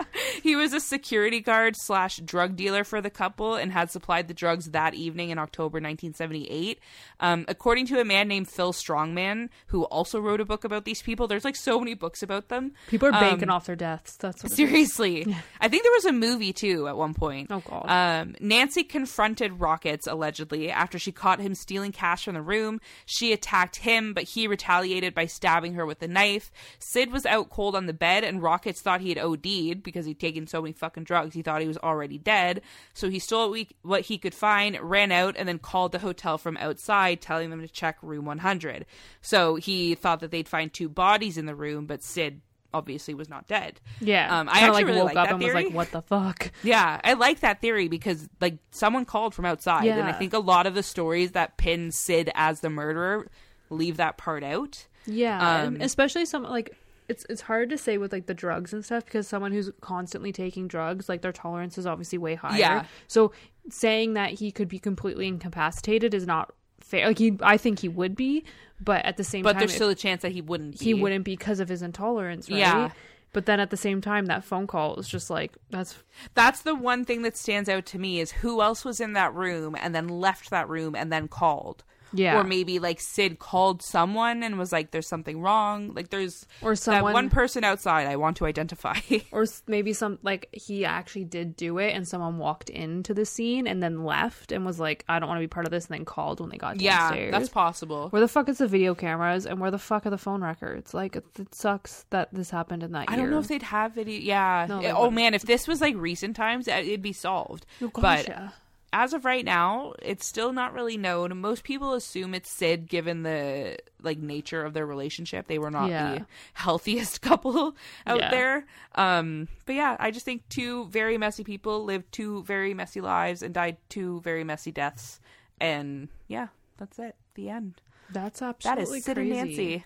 [0.51, 4.35] he was a security guard slash drug dealer for the couple and had supplied the
[4.35, 6.81] drugs that evening in October 1978.
[7.21, 11.03] Um, according to a man named Phil Strongman, who also wrote a book about these
[11.03, 12.73] people, there's like so many books about them.
[12.89, 14.17] People are banking Um, off their deaths.
[14.17, 14.57] That's what it is.
[14.57, 15.37] Seriously.
[15.61, 17.49] I think there was a movie too at one point.
[17.53, 17.87] Oh, God.
[17.89, 22.81] Um, Nancy confronted Rockets allegedly after she caught him stealing cash from the room.
[23.07, 26.51] She attacked him, but he retaliated by stabbing her with a knife.
[26.81, 30.19] Sid was out cold on the bed, and Rockets thought he had OD'd because he'd
[30.19, 31.35] taken so many fucking drugs.
[31.35, 32.63] He thought he was already dead.
[32.95, 36.57] So he stole what he could find, ran out, and then called the hotel from
[36.57, 38.87] outside, telling them to check room 100.
[39.21, 42.41] So he thought that they'd find two bodies in the room, but Sid
[42.73, 43.81] obviously was not dead.
[44.01, 44.39] Yeah.
[44.39, 46.03] Um, I Kinda, actually like really woke like up that and was like, "What the
[46.03, 50.33] fuck?" Yeah, I like that theory because like someone called from outside, and I think
[50.33, 53.27] a lot of the stories that pin Sid as the murderer
[53.71, 54.87] leave that part out.
[55.07, 56.77] Yeah, Um, especially some like
[57.11, 60.33] it's it's hard to say with like the drugs and stuff because someone who's constantly
[60.33, 62.59] taking drugs, like their tolerance is obviously way higher.
[62.59, 62.85] Yeah.
[63.09, 63.33] So
[63.69, 67.09] saying that he could be completely incapacitated is not fair.
[67.09, 68.45] Like he, I think he would be,
[68.81, 70.79] but at the same But time, there's if- still a chance that he wouldn't.
[70.79, 70.85] Be.
[70.87, 72.59] he wouldn't because of his intolerance, right?
[72.59, 72.91] Yeah.
[73.33, 75.97] But then at the same time, that phone call is just like that's
[76.35, 79.35] That's the one thing that stands out to me is who else was in that
[79.35, 81.85] room and then left that room and then called.
[82.13, 82.41] Yeah.
[82.41, 86.75] Or maybe like Sid called someone and was like, "There's something wrong." Like there's Or
[86.75, 88.99] someone- that one person outside I want to identify.
[89.31, 93.69] or maybe some like he actually did do it and someone walked into the scene
[93.69, 95.99] and then left and was like i don't want to be part of this and
[95.99, 97.27] then called when they got downstairs.
[97.27, 98.09] yeah, that's possible.
[98.09, 100.93] where the fuck is the video cameras and where the fuck are the phone records
[100.93, 103.93] like it, it sucks that this happened in that I don't know if they'd have
[103.93, 104.21] video.
[104.21, 104.67] Yeah.
[104.69, 107.67] No, they oh man, if this was like recent times, uh, it'd be solved.
[107.83, 108.49] Oh, gosh, but yeah.
[108.93, 111.37] as of right now, it's still not really known.
[111.41, 115.47] Most people assume it's Sid, given the like nature of their relationship.
[115.47, 116.15] They were not Yeah.
[116.15, 118.31] the healthiest couple out Yeah.
[118.31, 118.67] there.
[118.95, 123.43] Um, but yeah, I just think two very messy people lived two very messy lives
[123.43, 125.21] and died two very messy deaths.
[125.61, 127.15] And yeah, that's it.
[127.35, 127.81] The end.
[128.11, 129.39] that's That absolutely is Sid crazy.
[129.39, 129.85] and Nancy.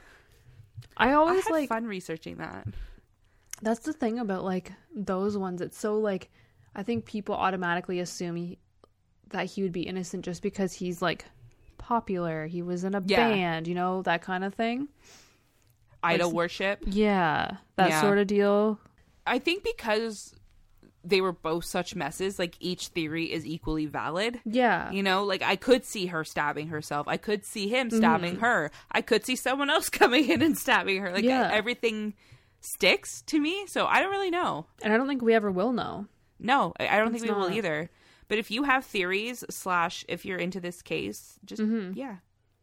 [0.96, 2.66] i I always had like fun researching that.
[3.64, 6.30] That's the thing about like those ones it's so like
[6.76, 8.58] i think people automatically assume he,
[9.30, 11.24] that he would be innocent just because he's like
[11.78, 13.28] popular he was in a Yeah.
[13.30, 14.88] band you know that kind of thing
[16.02, 16.78] Idol Like- worship.
[16.86, 18.00] yeah that Yeah.
[18.00, 18.78] sort of deal
[19.26, 20.34] I think because
[21.02, 24.40] they were both such messes, like each theory is equally valid.
[24.44, 27.06] yeah You know, like I could see her stabbing herself.
[27.08, 27.96] I could see him Mm-hmm.
[27.98, 28.70] stabbing her.
[28.90, 31.10] I could see someone else coming in and stabbing her.
[31.12, 31.50] Like Yeah.
[31.52, 32.14] everything
[32.64, 33.66] sticks to me.
[33.66, 34.66] So I don't really know.
[34.82, 36.06] and i don't think we ever will know
[36.40, 37.90] No, I don't It's think we will either.
[38.28, 41.92] But if you have theories slash if you're into this case, just Mm-hmm.
[41.94, 42.16] yeah,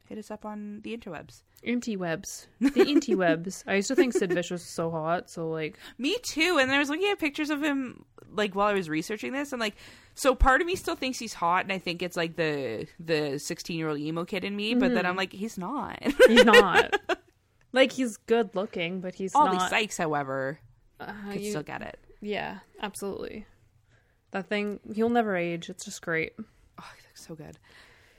[0.09, 1.43] hit us up on the interwebs.
[1.63, 6.17] interwebs the interwebs i used to think sid vicious was so hot so like Me
[6.23, 6.57] too.
[6.59, 9.59] And I was looking at pictures of him like while I was researching this, and
[9.59, 9.75] like,
[10.15, 13.37] so part of me still thinks he's hot, and I think it's like the the
[13.39, 14.73] sixteen year old emo kid in me.
[14.73, 14.95] But Mm-hmm.
[14.95, 15.99] then I'm like, he's not.
[16.27, 16.95] he's not
[17.73, 20.60] like he's good looking but he's Ollie not Sykes, however,
[20.99, 21.99] uh, could you- still get it.
[22.21, 23.45] yeah absolutely
[24.31, 26.34] that thing he'll never age it's just great
[26.79, 27.57] Oh, he looks so good.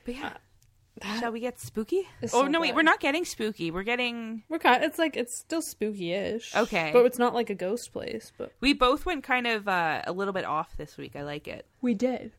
[0.05, 2.07] But yeah, shall we get spooky?
[2.21, 3.71] is Oh so no, wait, we're not getting spooky.
[3.71, 4.43] We're getting.
[4.47, 6.91] we're kind it's like it's still spooky-ish Okay.
[6.93, 10.13] but it's not like a ghost place but We both went kind of uh, a
[10.13, 11.15] little bit off this week.
[11.17, 11.65] I like it.
[11.81, 12.31] we did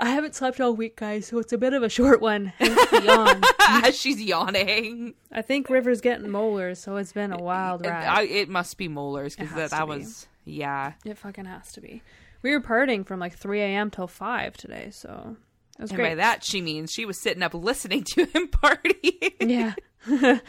[0.00, 2.92] i haven't slept all week guys so it's a bit of a short one hence
[3.04, 3.42] yawn
[3.92, 5.14] She's yawning.
[5.32, 8.88] i think river's getting molars so it's been a wild ride I, it must be
[8.88, 9.88] molars because It that, has that be.
[9.90, 10.92] was yeah.
[11.04, 12.02] It fucking has to be.
[12.42, 13.90] We were partying from like 3 a.m.
[13.90, 15.36] till 5 today, so
[15.76, 16.10] it was And great.
[16.10, 19.34] by that she means she was sitting up listening to him party.
[19.40, 19.74] yeah.
[20.08, 20.40] oh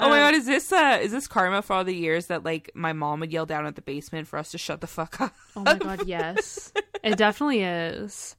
[0.00, 2.94] my god, is this uh is this karma for all the years that like my
[2.94, 5.34] mom would yell down at the basement for us to shut the fuck up?
[5.54, 6.72] Oh my god, yes.
[7.04, 8.34] It definitely is.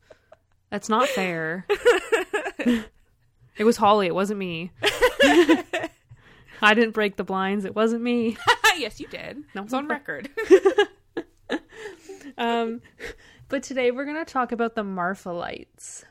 [0.69, 1.65] That's not fair.
[2.59, 4.71] it was Holly, it wasn't me.
[6.61, 8.37] I didn't break the blinds, it wasn't me.
[8.77, 9.43] yes, you did.
[9.55, 9.63] No.
[9.63, 10.29] it's on record.
[12.37, 12.81] Um
[13.49, 16.05] but today we're going to talk about the Marfa lights.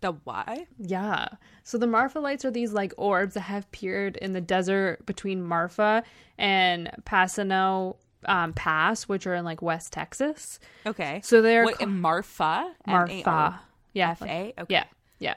[0.00, 0.66] the why?
[0.78, 1.26] Yeah.
[1.64, 5.42] So the Marfa lights are these like orbs that have appeared in the desert between
[5.42, 6.04] Marfa
[6.38, 10.60] and Paisano um, Pass, which are in like West Texas.
[10.86, 11.20] Okay.
[11.24, 12.72] So they're what, co- Marfa?
[12.86, 13.60] Marfa.
[13.96, 14.10] Yeah.
[14.10, 14.52] F A.
[14.58, 14.64] Okay.
[14.68, 14.84] Yeah.
[15.18, 15.34] Yeah.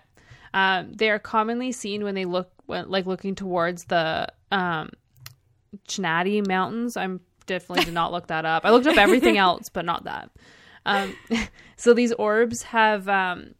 [0.53, 4.89] Um, they are commonly seen when they look when, like looking towards the um,
[5.87, 6.97] Chinati Mountains.
[6.97, 8.65] I'm definitely did not look that up.
[8.65, 10.29] I looked up everything else, but not that.
[10.85, 11.15] Um,
[11.77, 13.55] so these orbs have um,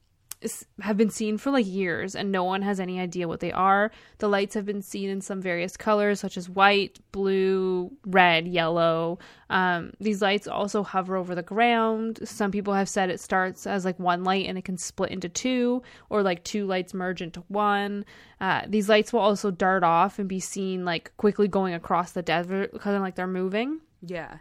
[0.82, 3.92] have been seen for like years, and no one has any idea what they are.
[4.20, 9.20] The lights have been seen in some various colors, such as white, blue, red, yellow.
[9.50, 12.20] Um, these lights also hover over the ground.
[12.24, 15.28] Some people have said it starts as like one light and it can split into
[15.28, 18.06] two, or like two lights merge into one.
[18.40, 22.22] Uh, these lights will also dart off and be seen like quickly going across the
[22.22, 23.82] desert, of like they're moving.
[24.02, 24.38] Yeah.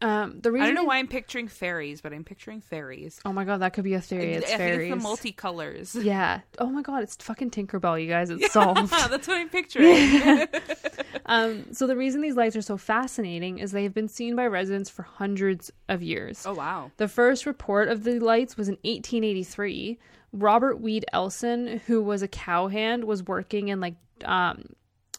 [0.00, 3.20] Um, the reason I don't know why I'm picturing fairies, but I'm picturing fairies.
[3.24, 4.34] Oh my god, that could be a theory.
[4.34, 4.92] It's I fairies.
[4.92, 6.04] it's the multicolors.
[6.08, 6.40] Yeah.
[6.58, 8.30] Oh my god, it's fucking Tinkerbell, you guys.
[8.30, 8.90] It's solved.
[9.10, 10.46] That's what I'm picturing.
[11.26, 14.46] um, so the reason these lights are so fascinating is they have been seen by
[14.46, 16.44] residents for hundreds of years.
[16.46, 16.90] oh wow.
[16.96, 19.98] The first report of the lights was in 1883.
[20.32, 24.64] Robert Reed Ellison, who was a cowhand, was working in like um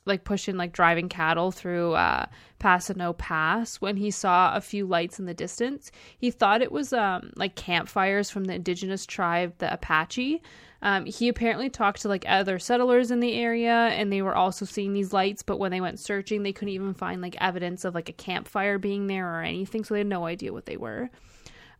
[0.10, 2.26] like pushing like driving cattle through uh
[2.60, 5.92] Paisano Pass when he saw a few lights in the distance.
[6.18, 10.42] He thought it was um like campfires from the indigenous tribe the Apache.
[10.82, 14.66] Um, he apparently talked to like other settlers in the area and they were also
[14.66, 17.96] seeing these lights, but when they went searching, they couldn't even find like evidence of
[17.96, 21.10] like a campfire being there or anything, so they had no idea what they were.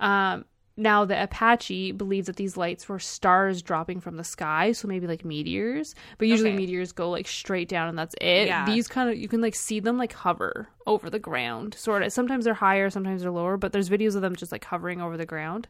[0.02, 0.46] Um,
[0.80, 5.06] now, the Apache believed that these lights were stars dropping from the sky, so maybe
[5.08, 5.94] like meteors.
[6.18, 6.58] But usually Okay.
[6.58, 8.48] meteors go like straight down and that's it.
[8.48, 8.66] Yeah.
[8.66, 12.12] These kind of you can like see them like hover over the ground, sort of.
[12.12, 15.18] Sometimes they're higher, sometimes they're lower, but there's videos of them just like hovering over
[15.18, 15.68] the ground.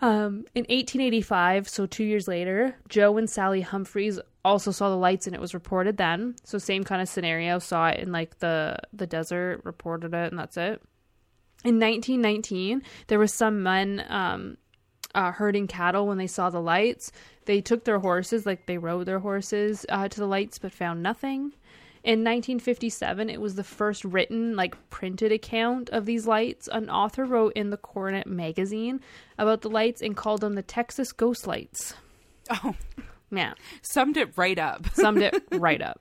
[0.00, 5.28] Um, in 1885, so two years later, Joe and Sally Humphreys also saw the lights,
[5.28, 6.34] and it was reported then.
[6.42, 10.38] So same kind of scenario, saw it in like the the desert, reported it, and
[10.38, 10.82] that's it.
[11.64, 14.56] In 1919, there was some men um,
[15.14, 17.12] uh, herding cattle when they saw the lights.
[17.44, 21.02] They took their horses, like they rode their horses uh, to the lights, but found
[21.02, 21.52] nothing.
[22.04, 26.68] In 1957, it was the first written, like printed account of these lights.
[26.72, 29.00] An author wrote in the Coronet magazine
[29.38, 31.94] about the lights and called them the Texas Ghost Lights.
[32.50, 32.74] Oh,
[33.30, 34.88] Yeah, summed it right up.
[34.94, 36.00] summed it right up.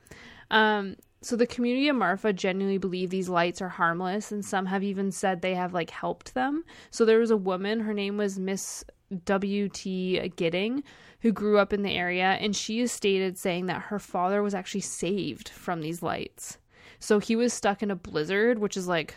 [0.49, 4.83] Um, so the community of Marfa genuinely believe these lights are harmless, and some have
[4.83, 6.63] even said they have like helped them.
[6.89, 8.83] So there was a woman, her name was Miss
[9.25, 9.69] W.
[9.69, 10.29] T.
[10.35, 10.83] Gidding,
[11.19, 14.55] who grew up in the area, and she is stated saying that her father was
[14.55, 16.57] actually saved from these lights.
[16.99, 19.15] So he was stuck in a blizzard, which is like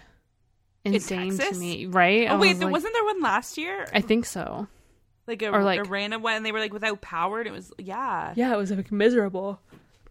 [0.84, 2.28] insane to me, right?
[2.28, 3.86] Oh, I Oh wait, was there like- wasn't there one last year?
[3.92, 4.66] I think so.
[5.26, 7.52] Like a, or, like- a random one, and they were like without power, and it
[7.52, 8.34] was yeah.
[8.36, 9.60] Yeah, it was like miserable.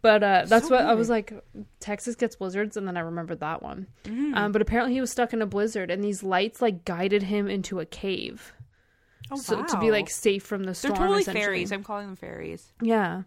[0.04, 1.34] But uh, that's So what I was like.
[1.80, 3.88] Texas gets blizzards, and then I remembered that one.
[4.04, 4.36] Mm-hmm.
[4.36, 7.48] Um, but apparently, he was stuck in a blizzard, and these lights like guided him
[7.48, 8.54] into a cave,
[9.32, 9.64] Oh so wow.
[9.66, 10.94] to be like safe from the storm.
[10.96, 11.72] they're totally fairies.
[11.72, 12.72] I'm calling them fairies.
[12.82, 13.24] Yeah.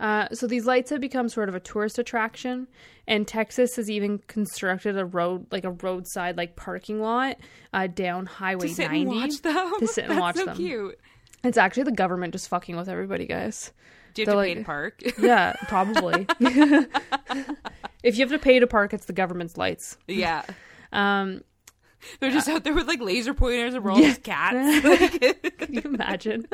[0.00, 2.66] Uh, so these lights have become sort of a tourist attraction,
[3.06, 7.36] and Texas has even constructed a road, like a roadside, like parking lot,
[7.74, 9.00] uh, down Highway To sit 90.
[9.02, 9.72] and watch them.
[9.80, 10.56] To sit and That's watch so them.
[10.56, 10.98] Cute.
[11.44, 13.70] It's actually the government just fucking with everybody, guys.
[14.16, 15.02] Do you have to pay to park?
[15.18, 16.26] Yeah, probably.
[18.02, 19.96] if you have to pay to park, it's the government's lights.
[20.08, 20.42] yeah.
[20.92, 21.42] Um,
[22.20, 24.14] They're just out there with like laser pointers and all Yeah.
[24.14, 25.38] cats.
[25.58, 26.46] Can you imagine?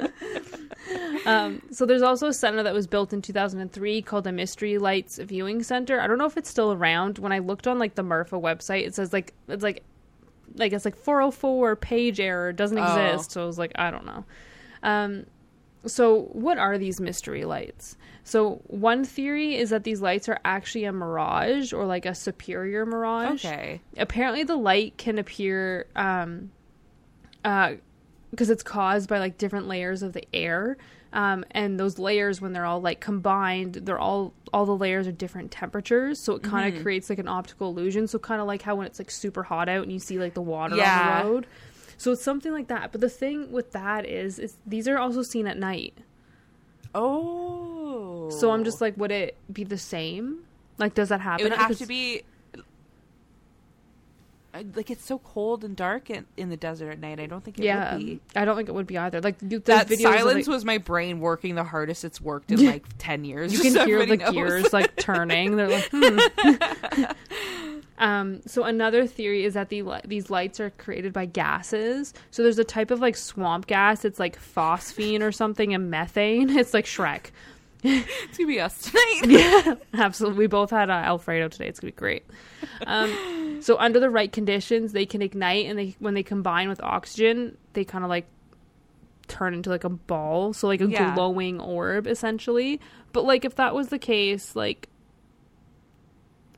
[1.27, 5.19] um, so there's also a center that was built in 2003 called the Mystery Lights
[5.19, 6.01] Viewing Center.
[6.01, 7.19] I don't know if it's still around.
[7.19, 9.83] When I looked on like the Marfa website, it says like it's like
[10.57, 12.83] like it's like 404 page error doesn't Oh.
[13.13, 13.33] exist.
[13.33, 14.25] So I was like, I don't know.
[14.83, 15.27] Um,
[15.87, 17.97] so what are these mystery lights?
[18.25, 22.87] So one theory is that these lights are actually a mirage or like a superior
[22.87, 23.45] mirage.
[23.45, 23.81] okay.
[23.97, 26.51] apparently the light can appear um
[27.45, 27.73] uh
[28.31, 30.77] because it's caused by like different layers of the air
[31.13, 35.13] um and those layers when they're all like combined they're all all the layers are
[35.13, 36.83] different temperatures so it kind of Mm-hmm.
[36.85, 39.69] creates like an optical illusion so kind of like how when it's like super hot
[39.69, 41.23] out and you see like the water Yeah.
[41.23, 41.47] on the road
[42.03, 45.23] so it's something like that but the thing with that is is these are also
[45.23, 45.95] seen at night
[46.95, 48.29] Oh.
[48.31, 50.41] so i'm just like would it be the same
[50.79, 52.23] like does that happen It would have Because- to be.
[54.75, 57.19] Like it's so cold and dark in, in the desert at night.
[57.19, 58.21] I don't think it yeah would be.
[58.37, 61.21] i don't think it would be either like you, That silence like- was my brain
[61.21, 63.51] working the hardest it's worked in like ten years.
[63.55, 64.31] You can hear the knows.
[64.35, 65.57] gears like turning.
[65.57, 66.19] They're like, hmm.
[68.03, 68.41] um.
[68.47, 72.13] So another theory is that the these lights are created by gases.
[72.31, 74.05] So there's a type of like swamp gas.
[74.05, 76.51] It's like phosphine or something, and methane.
[76.59, 77.31] It's like Shrek.
[77.85, 79.23] It's gonna be us tonight.
[79.27, 80.39] Yeah, absolutely.
[80.41, 81.67] We both had uh, Alfredo today.
[81.69, 82.25] It's gonna be great.
[82.87, 86.81] Um, so under the right conditions, they can ignite, and they when they combine with
[86.83, 88.27] oxygen, they kind of like
[89.29, 91.15] turn into like a ball, so like a Yeah.
[91.15, 92.81] glowing orb essentially.
[93.13, 94.89] But like if that was the case, like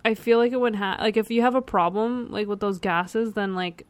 [0.04, 2.78] I feel like it wouldn't have like if you have a problem like with those
[2.78, 3.86] gases, then like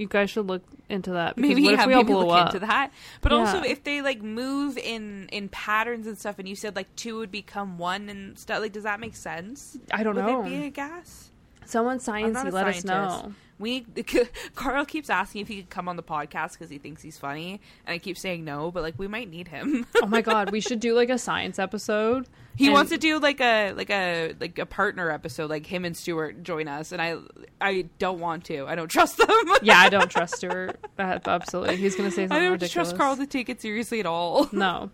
[0.00, 1.36] you guys should look into that.
[1.36, 2.54] Because maybe what yeah, if we all blow look up?
[2.54, 2.90] into that.
[3.20, 6.94] But also, if they like move in in patterns and stuff, and you said like
[6.96, 9.76] two would become one and stuff, like does that make sense?
[9.92, 10.40] I don't would know.
[10.40, 11.30] it be a gas?
[11.66, 13.34] Someone sciencey, let us know.
[13.60, 13.82] We
[14.54, 17.60] Carl keeps asking if he could come on the podcast because he thinks he's funny,
[17.86, 19.86] and I keep saying no, but like we might need him.
[20.02, 22.26] oh my god, we should do like a science episode.
[22.56, 25.84] he And- wants to do like a like a like a partner episode, like him
[25.84, 27.16] and Stuart join us, and I
[27.60, 28.66] I don't want to.
[28.66, 29.28] I don't trust them.
[29.62, 30.80] yeah, I don't trust Stuart.
[30.98, 32.88] Uh, absolutely, he's gonna say something I don't ridiculous.
[32.90, 34.48] trust Carl to take it seriously at all.
[34.52, 34.90] No,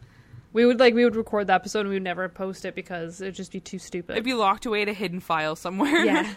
[0.52, 3.20] we would like we would record the episode and we would never post it because
[3.20, 4.12] it would just be too stupid.
[4.14, 6.04] It'd be locked away in a hidden file somewhere.
[6.04, 6.34] yeah.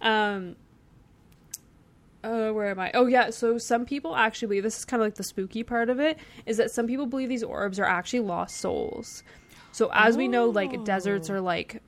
[0.00, 0.56] um.
[2.26, 2.90] Uh, where am I?
[2.94, 3.30] Oh yeah.
[3.30, 6.18] So some people actually believe this is kind of like the spooky part of it
[6.44, 9.22] is that some people believe these orbs are actually lost souls.
[9.72, 11.34] So as we know, like deserts Oh.
[11.34, 11.80] are like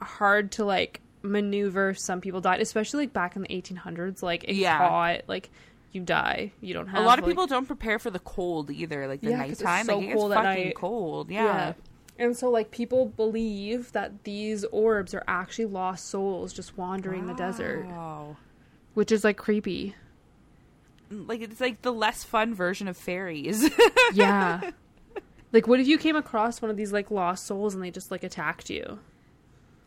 [0.00, 1.94] hard to like maneuver.
[1.94, 4.22] Some people died, especially like back in the 1800s.
[4.22, 4.78] Like it's Yeah.
[4.78, 5.50] caught, like
[5.92, 6.52] you die.
[6.60, 9.20] You don't have a lot of like- people don't prepare for the cold either, like
[9.22, 9.86] the Yeah, it's nighttime.
[9.86, 11.30] so like cold gets fucking cold.
[11.30, 11.72] Yeah.
[12.18, 17.34] And so like people believe that these orbs are actually lost souls just wandering the
[17.34, 18.36] desert, Wow.
[18.96, 19.94] Which is like creepy.
[21.10, 23.70] Like it's like the less fun version of fairies.
[24.14, 24.70] Yeah.
[25.52, 28.10] like what if you came across one of these like lost souls and they just
[28.10, 28.98] like attacked you?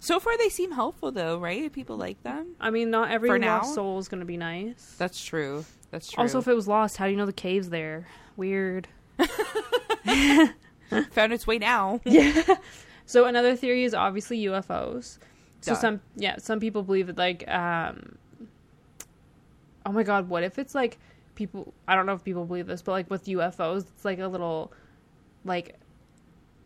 [0.02, 1.72] so far, they seem helpful though, right?
[1.74, 2.56] People like them.
[2.60, 3.76] I mean, not every For lost now?
[3.76, 4.96] soul is going to be nice.
[4.98, 5.66] That's true.
[5.92, 6.22] That's true.
[6.22, 8.06] Also, if it was lost, how do you know the cave's there?
[8.38, 8.88] Weird.
[11.12, 12.00] found its way now.
[12.06, 12.58] Yeah.
[13.06, 15.18] So another theory is obviously UFOs.
[15.62, 15.80] So Duh.
[15.80, 18.19] some yeah, some people believe that like um
[19.86, 20.98] Oh my god, what if it's like
[21.36, 24.28] people I don't know if people believe this, but like with UFOs, it's like a
[24.28, 24.72] little
[25.46, 25.76] like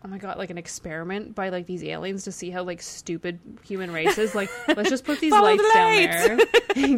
[0.04, 3.40] oh my god, like an experiment by like these aliens to see how like stupid
[3.64, 4.36] human race is.
[4.36, 6.40] Like let's just put these lights, the down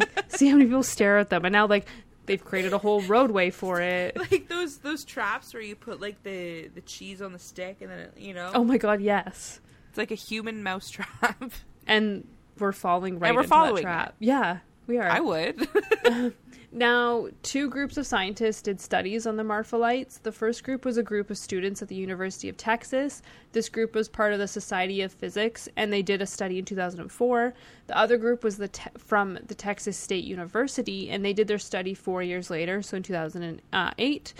[0.28, 1.44] see how many people stare at them.
[1.44, 1.86] And now like
[2.26, 4.16] they've created a whole roadway for it.
[4.30, 7.90] like those those traps where you put like the the cheese on the stick and
[7.90, 9.60] then it, you know Oh my god, yes.
[9.88, 11.52] it's like a human mouse trap.
[11.86, 12.26] and
[12.58, 14.14] we're falling right we're into following that trap.
[14.18, 15.08] Yeah, we are.
[15.08, 15.68] I would.
[16.72, 20.18] now, two groups of scientists did studies on the Marfa lights.
[20.18, 23.22] The first group was a group of students at the University of Texas.
[23.52, 26.64] This group was part of the Society of Physics, and they did a study in
[26.64, 27.54] 2004.
[27.86, 31.58] The other group was the te- from the Texas State University, and they did their
[31.58, 34.34] study four years later, so in 2008.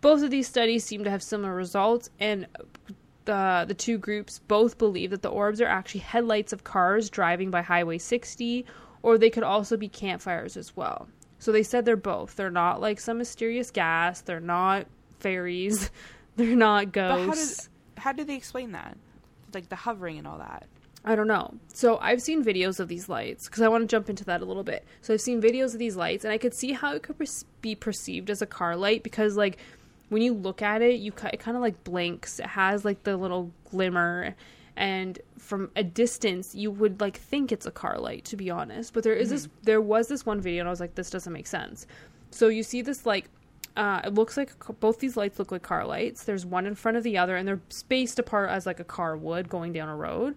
[0.00, 2.46] Both of these studies seem to have similar results, and
[3.24, 7.50] the the two groups both believe that the orbs are actually headlights of cars driving
[7.50, 8.64] by Highway 60,
[9.02, 11.08] or they could also be campfires as well.
[11.38, 12.36] So they said they're both.
[12.36, 14.20] They're not like some mysterious gas.
[14.20, 14.86] They're not
[15.20, 15.90] fairies.
[16.36, 17.26] They're not ghosts.
[17.26, 18.96] but how did how did they explain that?
[19.52, 20.68] Like the hovering and all that.
[21.04, 21.54] I don't know.
[21.72, 24.44] So I've seen videos of these lights because I want to jump into that a
[24.44, 24.84] little bit.
[25.00, 27.16] So I've seen videos of these lights, and I could see how it could
[27.60, 29.58] be perceived as a car light because, like,
[30.08, 32.40] when you look at it, you it kind of like blinks.
[32.40, 34.34] It has like the little glimmer,
[34.78, 38.94] and from a distance, you would like think it's a car light, to be honest.
[38.94, 41.32] But there is this, there was this one video, and I was like, this doesn't
[41.32, 41.86] make sense.
[42.30, 43.28] So you see this like
[43.76, 46.24] uh, it looks like both these lights look like car lights.
[46.24, 49.16] There's one in front of the other, and they're spaced apart as like a car
[49.16, 50.36] would going down a road.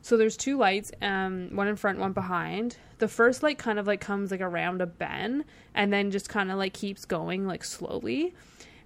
[0.00, 2.76] So there's two lights, um, one in front, one behind.
[2.98, 6.50] The first light kind of like comes like around a bend, and then just kind
[6.50, 8.34] of like keeps going like slowly.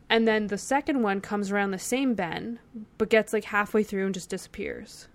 [0.09, 2.59] And then the second one comes around the same bend,
[2.97, 5.09] but gets like halfway through and just disappears.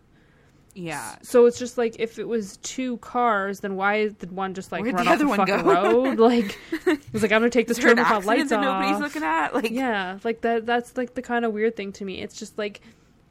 [0.73, 1.15] Yeah.
[1.21, 4.83] So it's just like if it was two cars, then why did one just like
[4.83, 6.19] Where'd run the off the fucking road?
[6.19, 8.81] Like it was like I'm gonna take this Is turn without lights that off.
[8.81, 9.53] nobody's looking at?
[9.53, 10.65] Like yeah, like that.
[10.65, 12.21] That's like the kind of weird thing to me.
[12.21, 12.81] It's just like,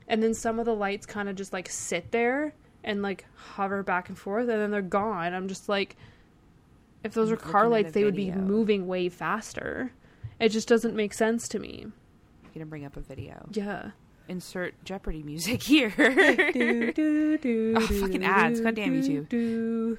[0.09, 2.55] and then some of the lights kind of just like sit there
[2.85, 5.33] and like hover back and forth, and then they're gone.
[5.35, 5.97] I'm just like,
[7.05, 9.93] if those I'm were car lights, they would be moving way faster.
[10.41, 11.85] It just doesn't make sense to me.
[11.85, 13.47] I'm gonna bring up a video.
[13.53, 13.91] Yeah.
[14.29, 15.91] Insert Jeopardy music here.
[15.97, 18.61] do, do, do, Oh, fucking ads.
[18.61, 19.29] Goddamn YouTube.
[19.29, 19.99] Do.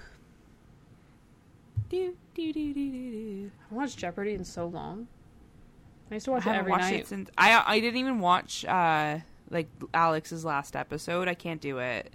[1.89, 3.51] do, do, do, do, do, do.
[3.71, 5.07] I watched Jeopardy in so long.
[6.09, 6.99] I used to I watch it every watched night.
[7.01, 9.19] it since I I didn't even watch uh
[9.49, 11.27] like Alex's last episode.
[11.27, 12.13] I can't do it.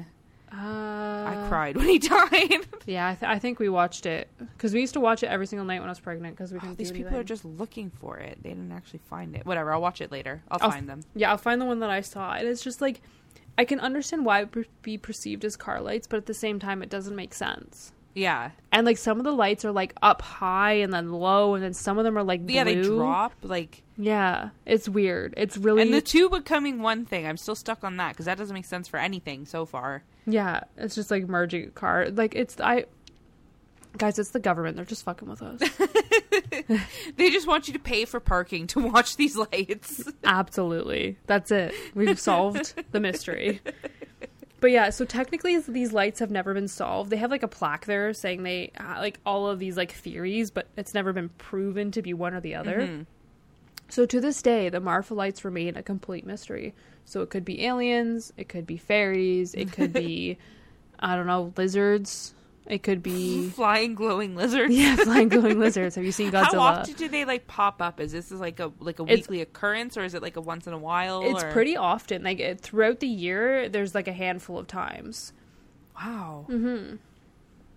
[0.52, 2.66] Uh, I cried when he died.
[2.86, 5.46] Yeah, I, th- I think we watched it because we used to watch it every
[5.46, 8.16] single night when I was pregnant because we Oh, these people are just looking for
[8.18, 8.38] it.
[8.42, 9.44] They didn't actually find it.
[9.44, 9.72] Whatever.
[9.72, 10.42] I'll watch it later.
[10.50, 11.02] I'll I'll- find them.
[11.14, 12.32] Yeah, I'll find the one that I saw.
[12.34, 13.00] And it's just like,
[13.58, 16.58] I can understand why it would be perceived as car lights, but at the same
[16.60, 17.92] time, it doesn't make sense.
[18.14, 18.52] Yeah.
[18.72, 21.74] And like some of the lights are like up high and then low, and then
[21.74, 22.54] some of them are like blue.
[22.54, 25.34] Yeah, they drop like Yeah, it's weird.
[25.36, 27.26] It's really and the two becoming one thing.
[27.26, 30.02] I'm still stuck on that because that doesn't make sense for anything so far.
[30.26, 30.60] Yeah.
[30.76, 32.08] It's just like merging a car.
[32.10, 32.86] Like it's I.
[33.96, 34.76] Guys, it's the government.
[34.76, 35.62] They're just fucking with us.
[37.16, 40.04] They just want you to pay for parking to watch these lights.
[40.24, 41.16] Absolutely.
[41.26, 41.74] That's it.
[41.94, 43.60] We've solved the mystery.
[44.60, 47.10] But yeah, so technically these lights have never been solved.
[47.10, 50.50] They have like a plaque there saying they uh, like all of these like theories,
[50.50, 52.80] but it's never been proven to be one or the other.
[52.80, 53.02] Mm-hmm.
[53.88, 56.74] So to this day, the Marfa lights remain a complete mystery.
[57.04, 60.38] So it could be aliens, it could be fairies, it could be
[60.98, 62.32] I don't know, lizards.
[62.66, 64.74] It could be Flying glowing lizards.
[64.74, 65.94] yeah, flying glowing lizards.
[65.94, 66.52] Have you seen Godzilla?
[66.54, 68.00] How often do they like pop up?
[68.00, 70.66] Is this like a like a It's- weekly occurrence or is it like a once
[70.66, 71.22] in a while?
[71.22, 72.24] It's or- pretty often.
[72.24, 75.32] Like it, throughout the year, there's like a handful of times.
[75.96, 76.46] wow.
[76.48, 76.96] Mm-hmm.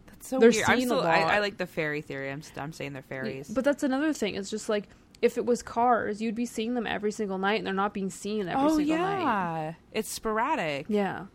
[0.07, 0.65] That's so They're weird.
[0.67, 1.31] I'm seen a still, I, lot.
[1.33, 2.31] I like the fairy theory.
[2.31, 3.47] I'm I'm saying they're fairies.
[3.47, 4.33] But that's another thing.
[4.33, 4.85] It's just like
[5.21, 8.09] if it was cars, you'd be seeing them every single night, and they're not being
[8.09, 9.21] seen every oh single night.
[9.21, 10.85] yeah, it's sporadic.
[10.89, 11.25] Yeah.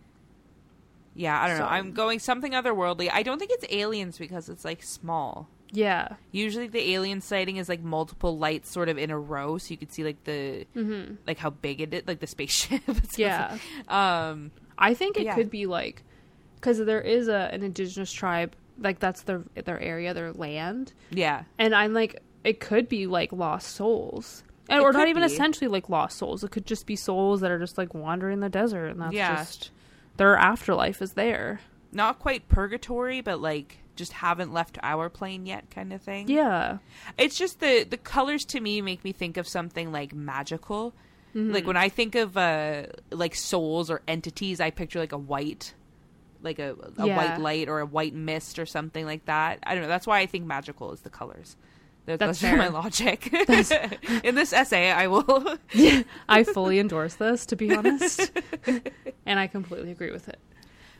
[1.17, 1.67] Yeah, I don't know.
[1.67, 3.09] I'm going something otherworldly.
[3.13, 5.49] I don't think it's aliens because it's like small.
[5.71, 6.09] Yeah.
[6.33, 9.77] Usually the alien sighting is like multiple lights sort of in a row so you
[9.77, 10.67] could see like the
[11.27, 12.83] like how big it is, like the spaceship.
[13.17, 13.59] Yeah.
[13.89, 15.35] Um I think it Yeah.
[15.37, 16.03] could be like
[16.57, 21.45] because there is a an indigenous tribe like that's their their area, their land, yeah.
[21.59, 24.45] and I'm like it could be like lost souls.
[24.69, 25.27] And, or not even be.
[25.33, 26.43] essentially like lost souls.
[26.45, 29.37] It could just be souls that are just like wandering the desert, and that's Yeah.
[29.37, 29.71] just
[30.17, 31.61] their afterlife is there.
[31.93, 36.29] Not quite purgatory, but like just haven't left our plane yet kind of thing.
[36.29, 36.79] Yeah,
[37.19, 40.93] It's just the the colors to me make me think of something like magical.
[41.35, 41.53] Mm-hmm.
[41.53, 45.75] Like when I think of uh like souls or entities, I picture like a white
[46.43, 47.17] like a, a Yeah.
[47.17, 49.59] white light or a white mist or something like that.
[49.63, 49.89] I don't know.
[49.89, 51.57] That's why I think magical is the colors.
[52.07, 53.33] That, That's that's my logic.
[54.25, 55.57] In this essay, I will.
[56.29, 58.31] I fully endorse this to be honest,
[59.27, 60.39] and I completely agree with it.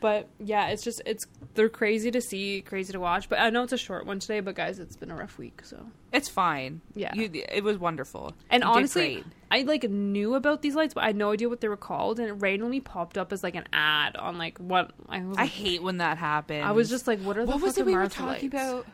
[0.01, 3.29] But yeah, it's just it's they're crazy to see, crazy to watch.
[3.29, 5.61] But I know it's a short one today, but guys, it's been a rough week,
[5.63, 5.85] so.
[6.11, 6.81] It's fine.
[6.95, 7.13] Yeah.
[7.15, 8.33] you, it was wonderful.
[8.49, 9.23] And You honestly.
[9.51, 12.19] I like knew about these lights, but I had no idea what they were called,
[12.19, 15.37] and it randomly popped up as like an ad on like what I was.
[15.37, 16.65] I hate when that happens.
[16.65, 18.43] I was just like, what are the what was it we were talking lights?
[18.43, 18.85] about?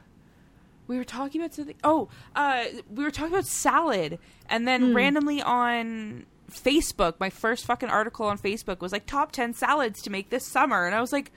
[0.91, 1.75] We were talking about something.
[1.85, 4.19] Oh, uh, we were talking about salad,
[4.49, 4.93] and then Hmm.
[4.97, 10.09] randomly on Facebook, my first fucking article on Facebook was like top ten salads to
[10.09, 11.31] make this summer, and I was like,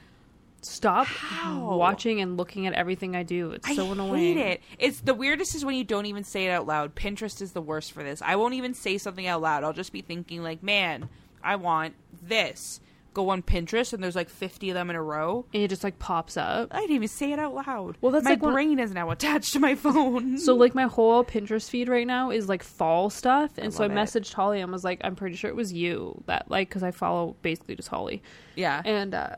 [0.60, 1.76] Stop How?
[1.76, 3.50] watching and looking at everything I do.
[3.52, 4.36] It's so I annoying.
[4.38, 4.62] hate it.
[4.78, 6.94] It's the weirdest is when you don't even say it out loud.
[6.96, 8.20] Pinterest is the worst for this.
[8.22, 9.62] I won't even say something out loud.
[9.62, 11.10] I'll just be thinking like, man,
[11.44, 12.80] I want this.
[13.14, 15.46] Go on Pinterest, and there's like 50 of them in a row.
[15.54, 16.68] And it just like pops up.
[16.72, 17.96] I didn't even say it out loud.
[18.00, 20.36] Well, that's my like when- brain is now attached to my phone.
[20.38, 23.86] So like my whole Pinterest feed right now is like fall stuff, and so I
[23.86, 24.00] love it.
[24.00, 26.90] messaged Holly and was like, I'm pretty sure it was you that like because I
[26.90, 28.22] follow basically just Holly,
[28.56, 29.36] yeah, and uh,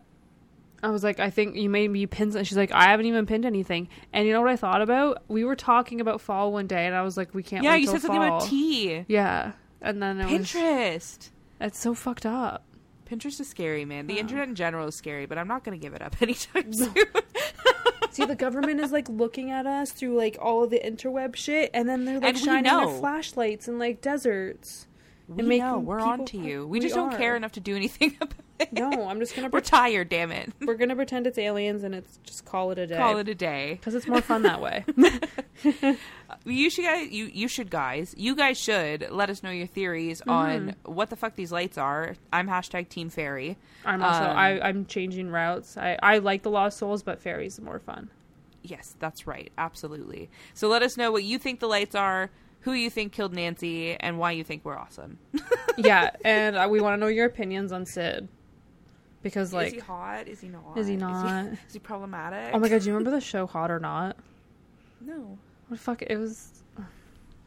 [0.82, 2.36] I was like, I think you made me pin.
[2.36, 3.88] And she's like, I haven't even pinned anything.
[4.12, 5.22] And you know what I thought about?
[5.28, 7.64] We were talking about fall one day, and I was like, we can't.
[7.64, 7.74] yeah.
[7.76, 9.04] You said something about tea.
[9.08, 9.52] Yeah,
[9.82, 11.30] and then it was Pinterest.
[11.60, 12.62] it's so fucked up.
[13.08, 14.06] Pinterest is scary, man.
[14.06, 14.20] The Oh.
[14.20, 16.92] internet in general is scary, but I'm not going to give it up anytime soon.
[18.10, 21.70] See, the government is like looking at us through like all of the interweb shit,
[21.74, 22.88] and then they're like And shining know.
[22.90, 24.86] their flashlights in like deserts.
[25.28, 26.62] we making know we're on to you.
[26.66, 28.44] We, we just don't care enough to do anything about it.
[28.72, 30.08] No, I'm just gonna we're tired.
[30.08, 30.52] Damn it.
[30.60, 32.96] We're gonna pretend it's aliens and it's just call it a day.
[32.96, 33.74] Call it a day.
[33.74, 34.84] because it's more fun that way.
[36.44, 37.10] You should guys.
[37.10, 38.14] You you should guys.
[38.16, 40.30] You guys should let us know your theories Mm-hmm.
[40.30, 42.14] on what the fuck these lights are.
[42.32, 43.56] I'm hashtag Team Fairy.
[43.84, 45.76] I'm also Um, I, I'm changing routes.
[45.76, 48.10] I, I like the Lost Souls, but fairies are more fun.
[48.62, 49.52] Yes, that's right.
[49.56, 50.28] Absolutely.
[50.54, 52.30] So let us know what you think the lights are,
[52.60, 55.18] who you think killed Nancy, and why you think we're awesome.
[55.76, 58.28] yeah, and uh, we want to know your opinions on Sid
[59.22, 60.28] because like is he hot?
[60.28, 60.76] Is he not?
[60.76, 61.44] Is he Is not?
[61.46, 62.54] he, is he problematic?
[62.54, 64.16] oh my god, do you remember the show Hot or Not?
[65.00, 65.38] no.
[65.68, 66.02] What the fuck?
[66.02, 66.50] It was.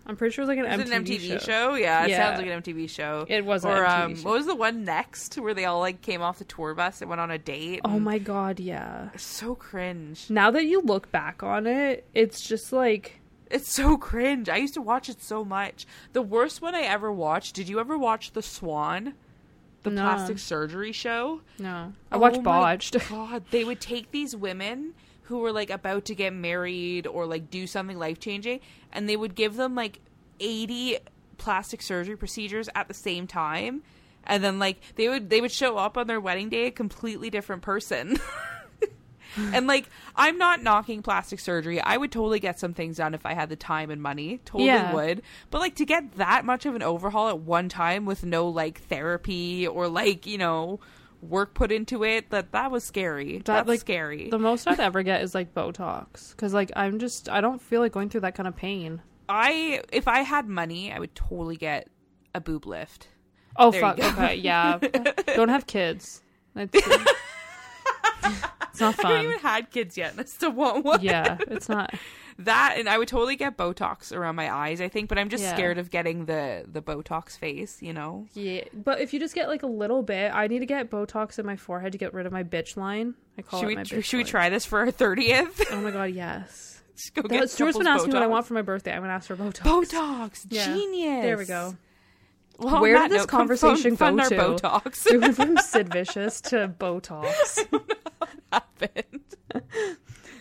[0.05, 1.05] I'm pretty sure it was like an Is MTV, it an
[1.37, 1.75] MTV show?
[1.75, 2.17] Yeah, it Yeah.
[2.29, 3.25] sounds like an MTV show.
[3.29, 4.23] It was Or um, show.
[4.29, 7.09] what was the one next where they all like came off the tour bus and
[7.09, 7.81] went on a date?
[7.85, 9.09] Oh my god, yeah.
[9.17, 10.27] so cringe.
[10.31, 13.19] Now that you look back on it, it's just like
[13.51, 14.49] It's so cringe.
[14.49, 15.85] I used to watch it so much.
[16.13, 17.55] The worst one I ever watched.
[17.55, 19.13] Did you ever watch The Swan?
[19.83, 20.01] The No.
[20.01, 21.41] plastic surgery show?
[21.57, 21.93] no.
[22.11, 23.09] I oh watched Oh my Botched.
[23.09, 27.49] God, they would take these women who were like about to get married or like
[27.49, 28.59] do something life changing,
[28.91, 29.99] and they would give them like
[30.39, 30.97] eighty
[31.37, 33.83] plastic surgery procedures at the same time,
[34.25, 37.29] and then like they would they would show up on their wedding day a completely
[37.29, 38.17] different person.
[39.53, 41.81] and like I'm not knocking plastic surgery.
[41.81, 44.39] I would totally get some things done if I had the time and money.
[44.45, 44.93] Totally Yeah.
[44.93, 45.21] would.
[45.49, 48.81] But like to get that much of an overhaul at one time with no like
[48.81, 50.79] therapy or like, you know,
[51.21, 53.41] work put into it, that that was scary.
[53.43, 54.29] That's like, scary.
[54.29, 57.81] The most I'd ever get is like Botox because like I'm just I don't feel
[57.81, 59.01] like going through that kind of pain.
[59.27, 61.87] I if I had money, I would totally get
[62.33, 63.07] a boob lift.
[63.55, 63.99] Oh There fuck.
[63.99, 64.77] Okay, yeah.
[65.35, 66.21] don't have kids.
[68.81, 69.51] It's, not I haven't even fun.
[69.51, 71.01] had kids yet, and I still want one.
[71.01, 71.93] Yeah, it's not.
[72.39, 75.43] that and I would totally get Botox around my eyes, I think, but I'm just
[75.43, 75.53] Yeah.
[75.55, 78.27] scared of getting the the Botox face, you know.
[78.33, 81.37] Yeah, but if you just get like a little bit, I need to get Botox
[81.39, 83.15] in my forehead to get rid of my bitch line.
[83.37, 85.61] I call Should it we my bitch should we try this for our thirtieth?
[85.71, 86.81] Oh my god, yes.
[86.95, 88.91] Just go get That, Stuart's been asking me what I want for my birthday.
[88.93, 89.59] I'm gonna ask for Botox.
[89.61, 90.45] Botox.
[90.49, 90.65] Yeah.
[90.73, 91.23] Genius.
[91.23, 91.75] There we go.
[92.59, 94.63] Well, Where did this note, come conversation fund, go fund our to?
[94.63, 95.09] Botox.
[95.09, 97.65] We went from Sid Vicious to Botox.
[98.51, 99.21] happened.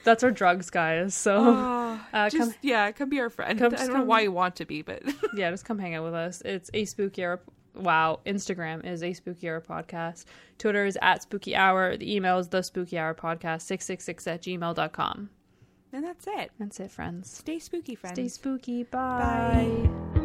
[0.05, 1.15] That's our drugs, guys.
[1.15, 3.59] So Oh, uh, just come, yeah, come be our friend.
[3.59, 5.03] come- I don't know why you want to be, but
[5.35, 6.41] yeah, just come hang out with us.
[6.45, 7.41] It's a spooky hour,
[7.75, 8.21] wow.
[8.27, 10.25] Instagram is a spooky hour podcast.
[10.59, 11.97] Twitter is at spooky hour.
[11.97, 15.31] The email is the spooky hour podcast 666 at gmail.com.
[15.93, 16.51] And that's it.
[16.59, 17.31] That's it, friends.
[17.31, 18.15] Stay spooky, friends.
[18.17, 18.83] Stay spooky.
[18.85, 19.89] Bye.
[20.15, 20.25] Bye.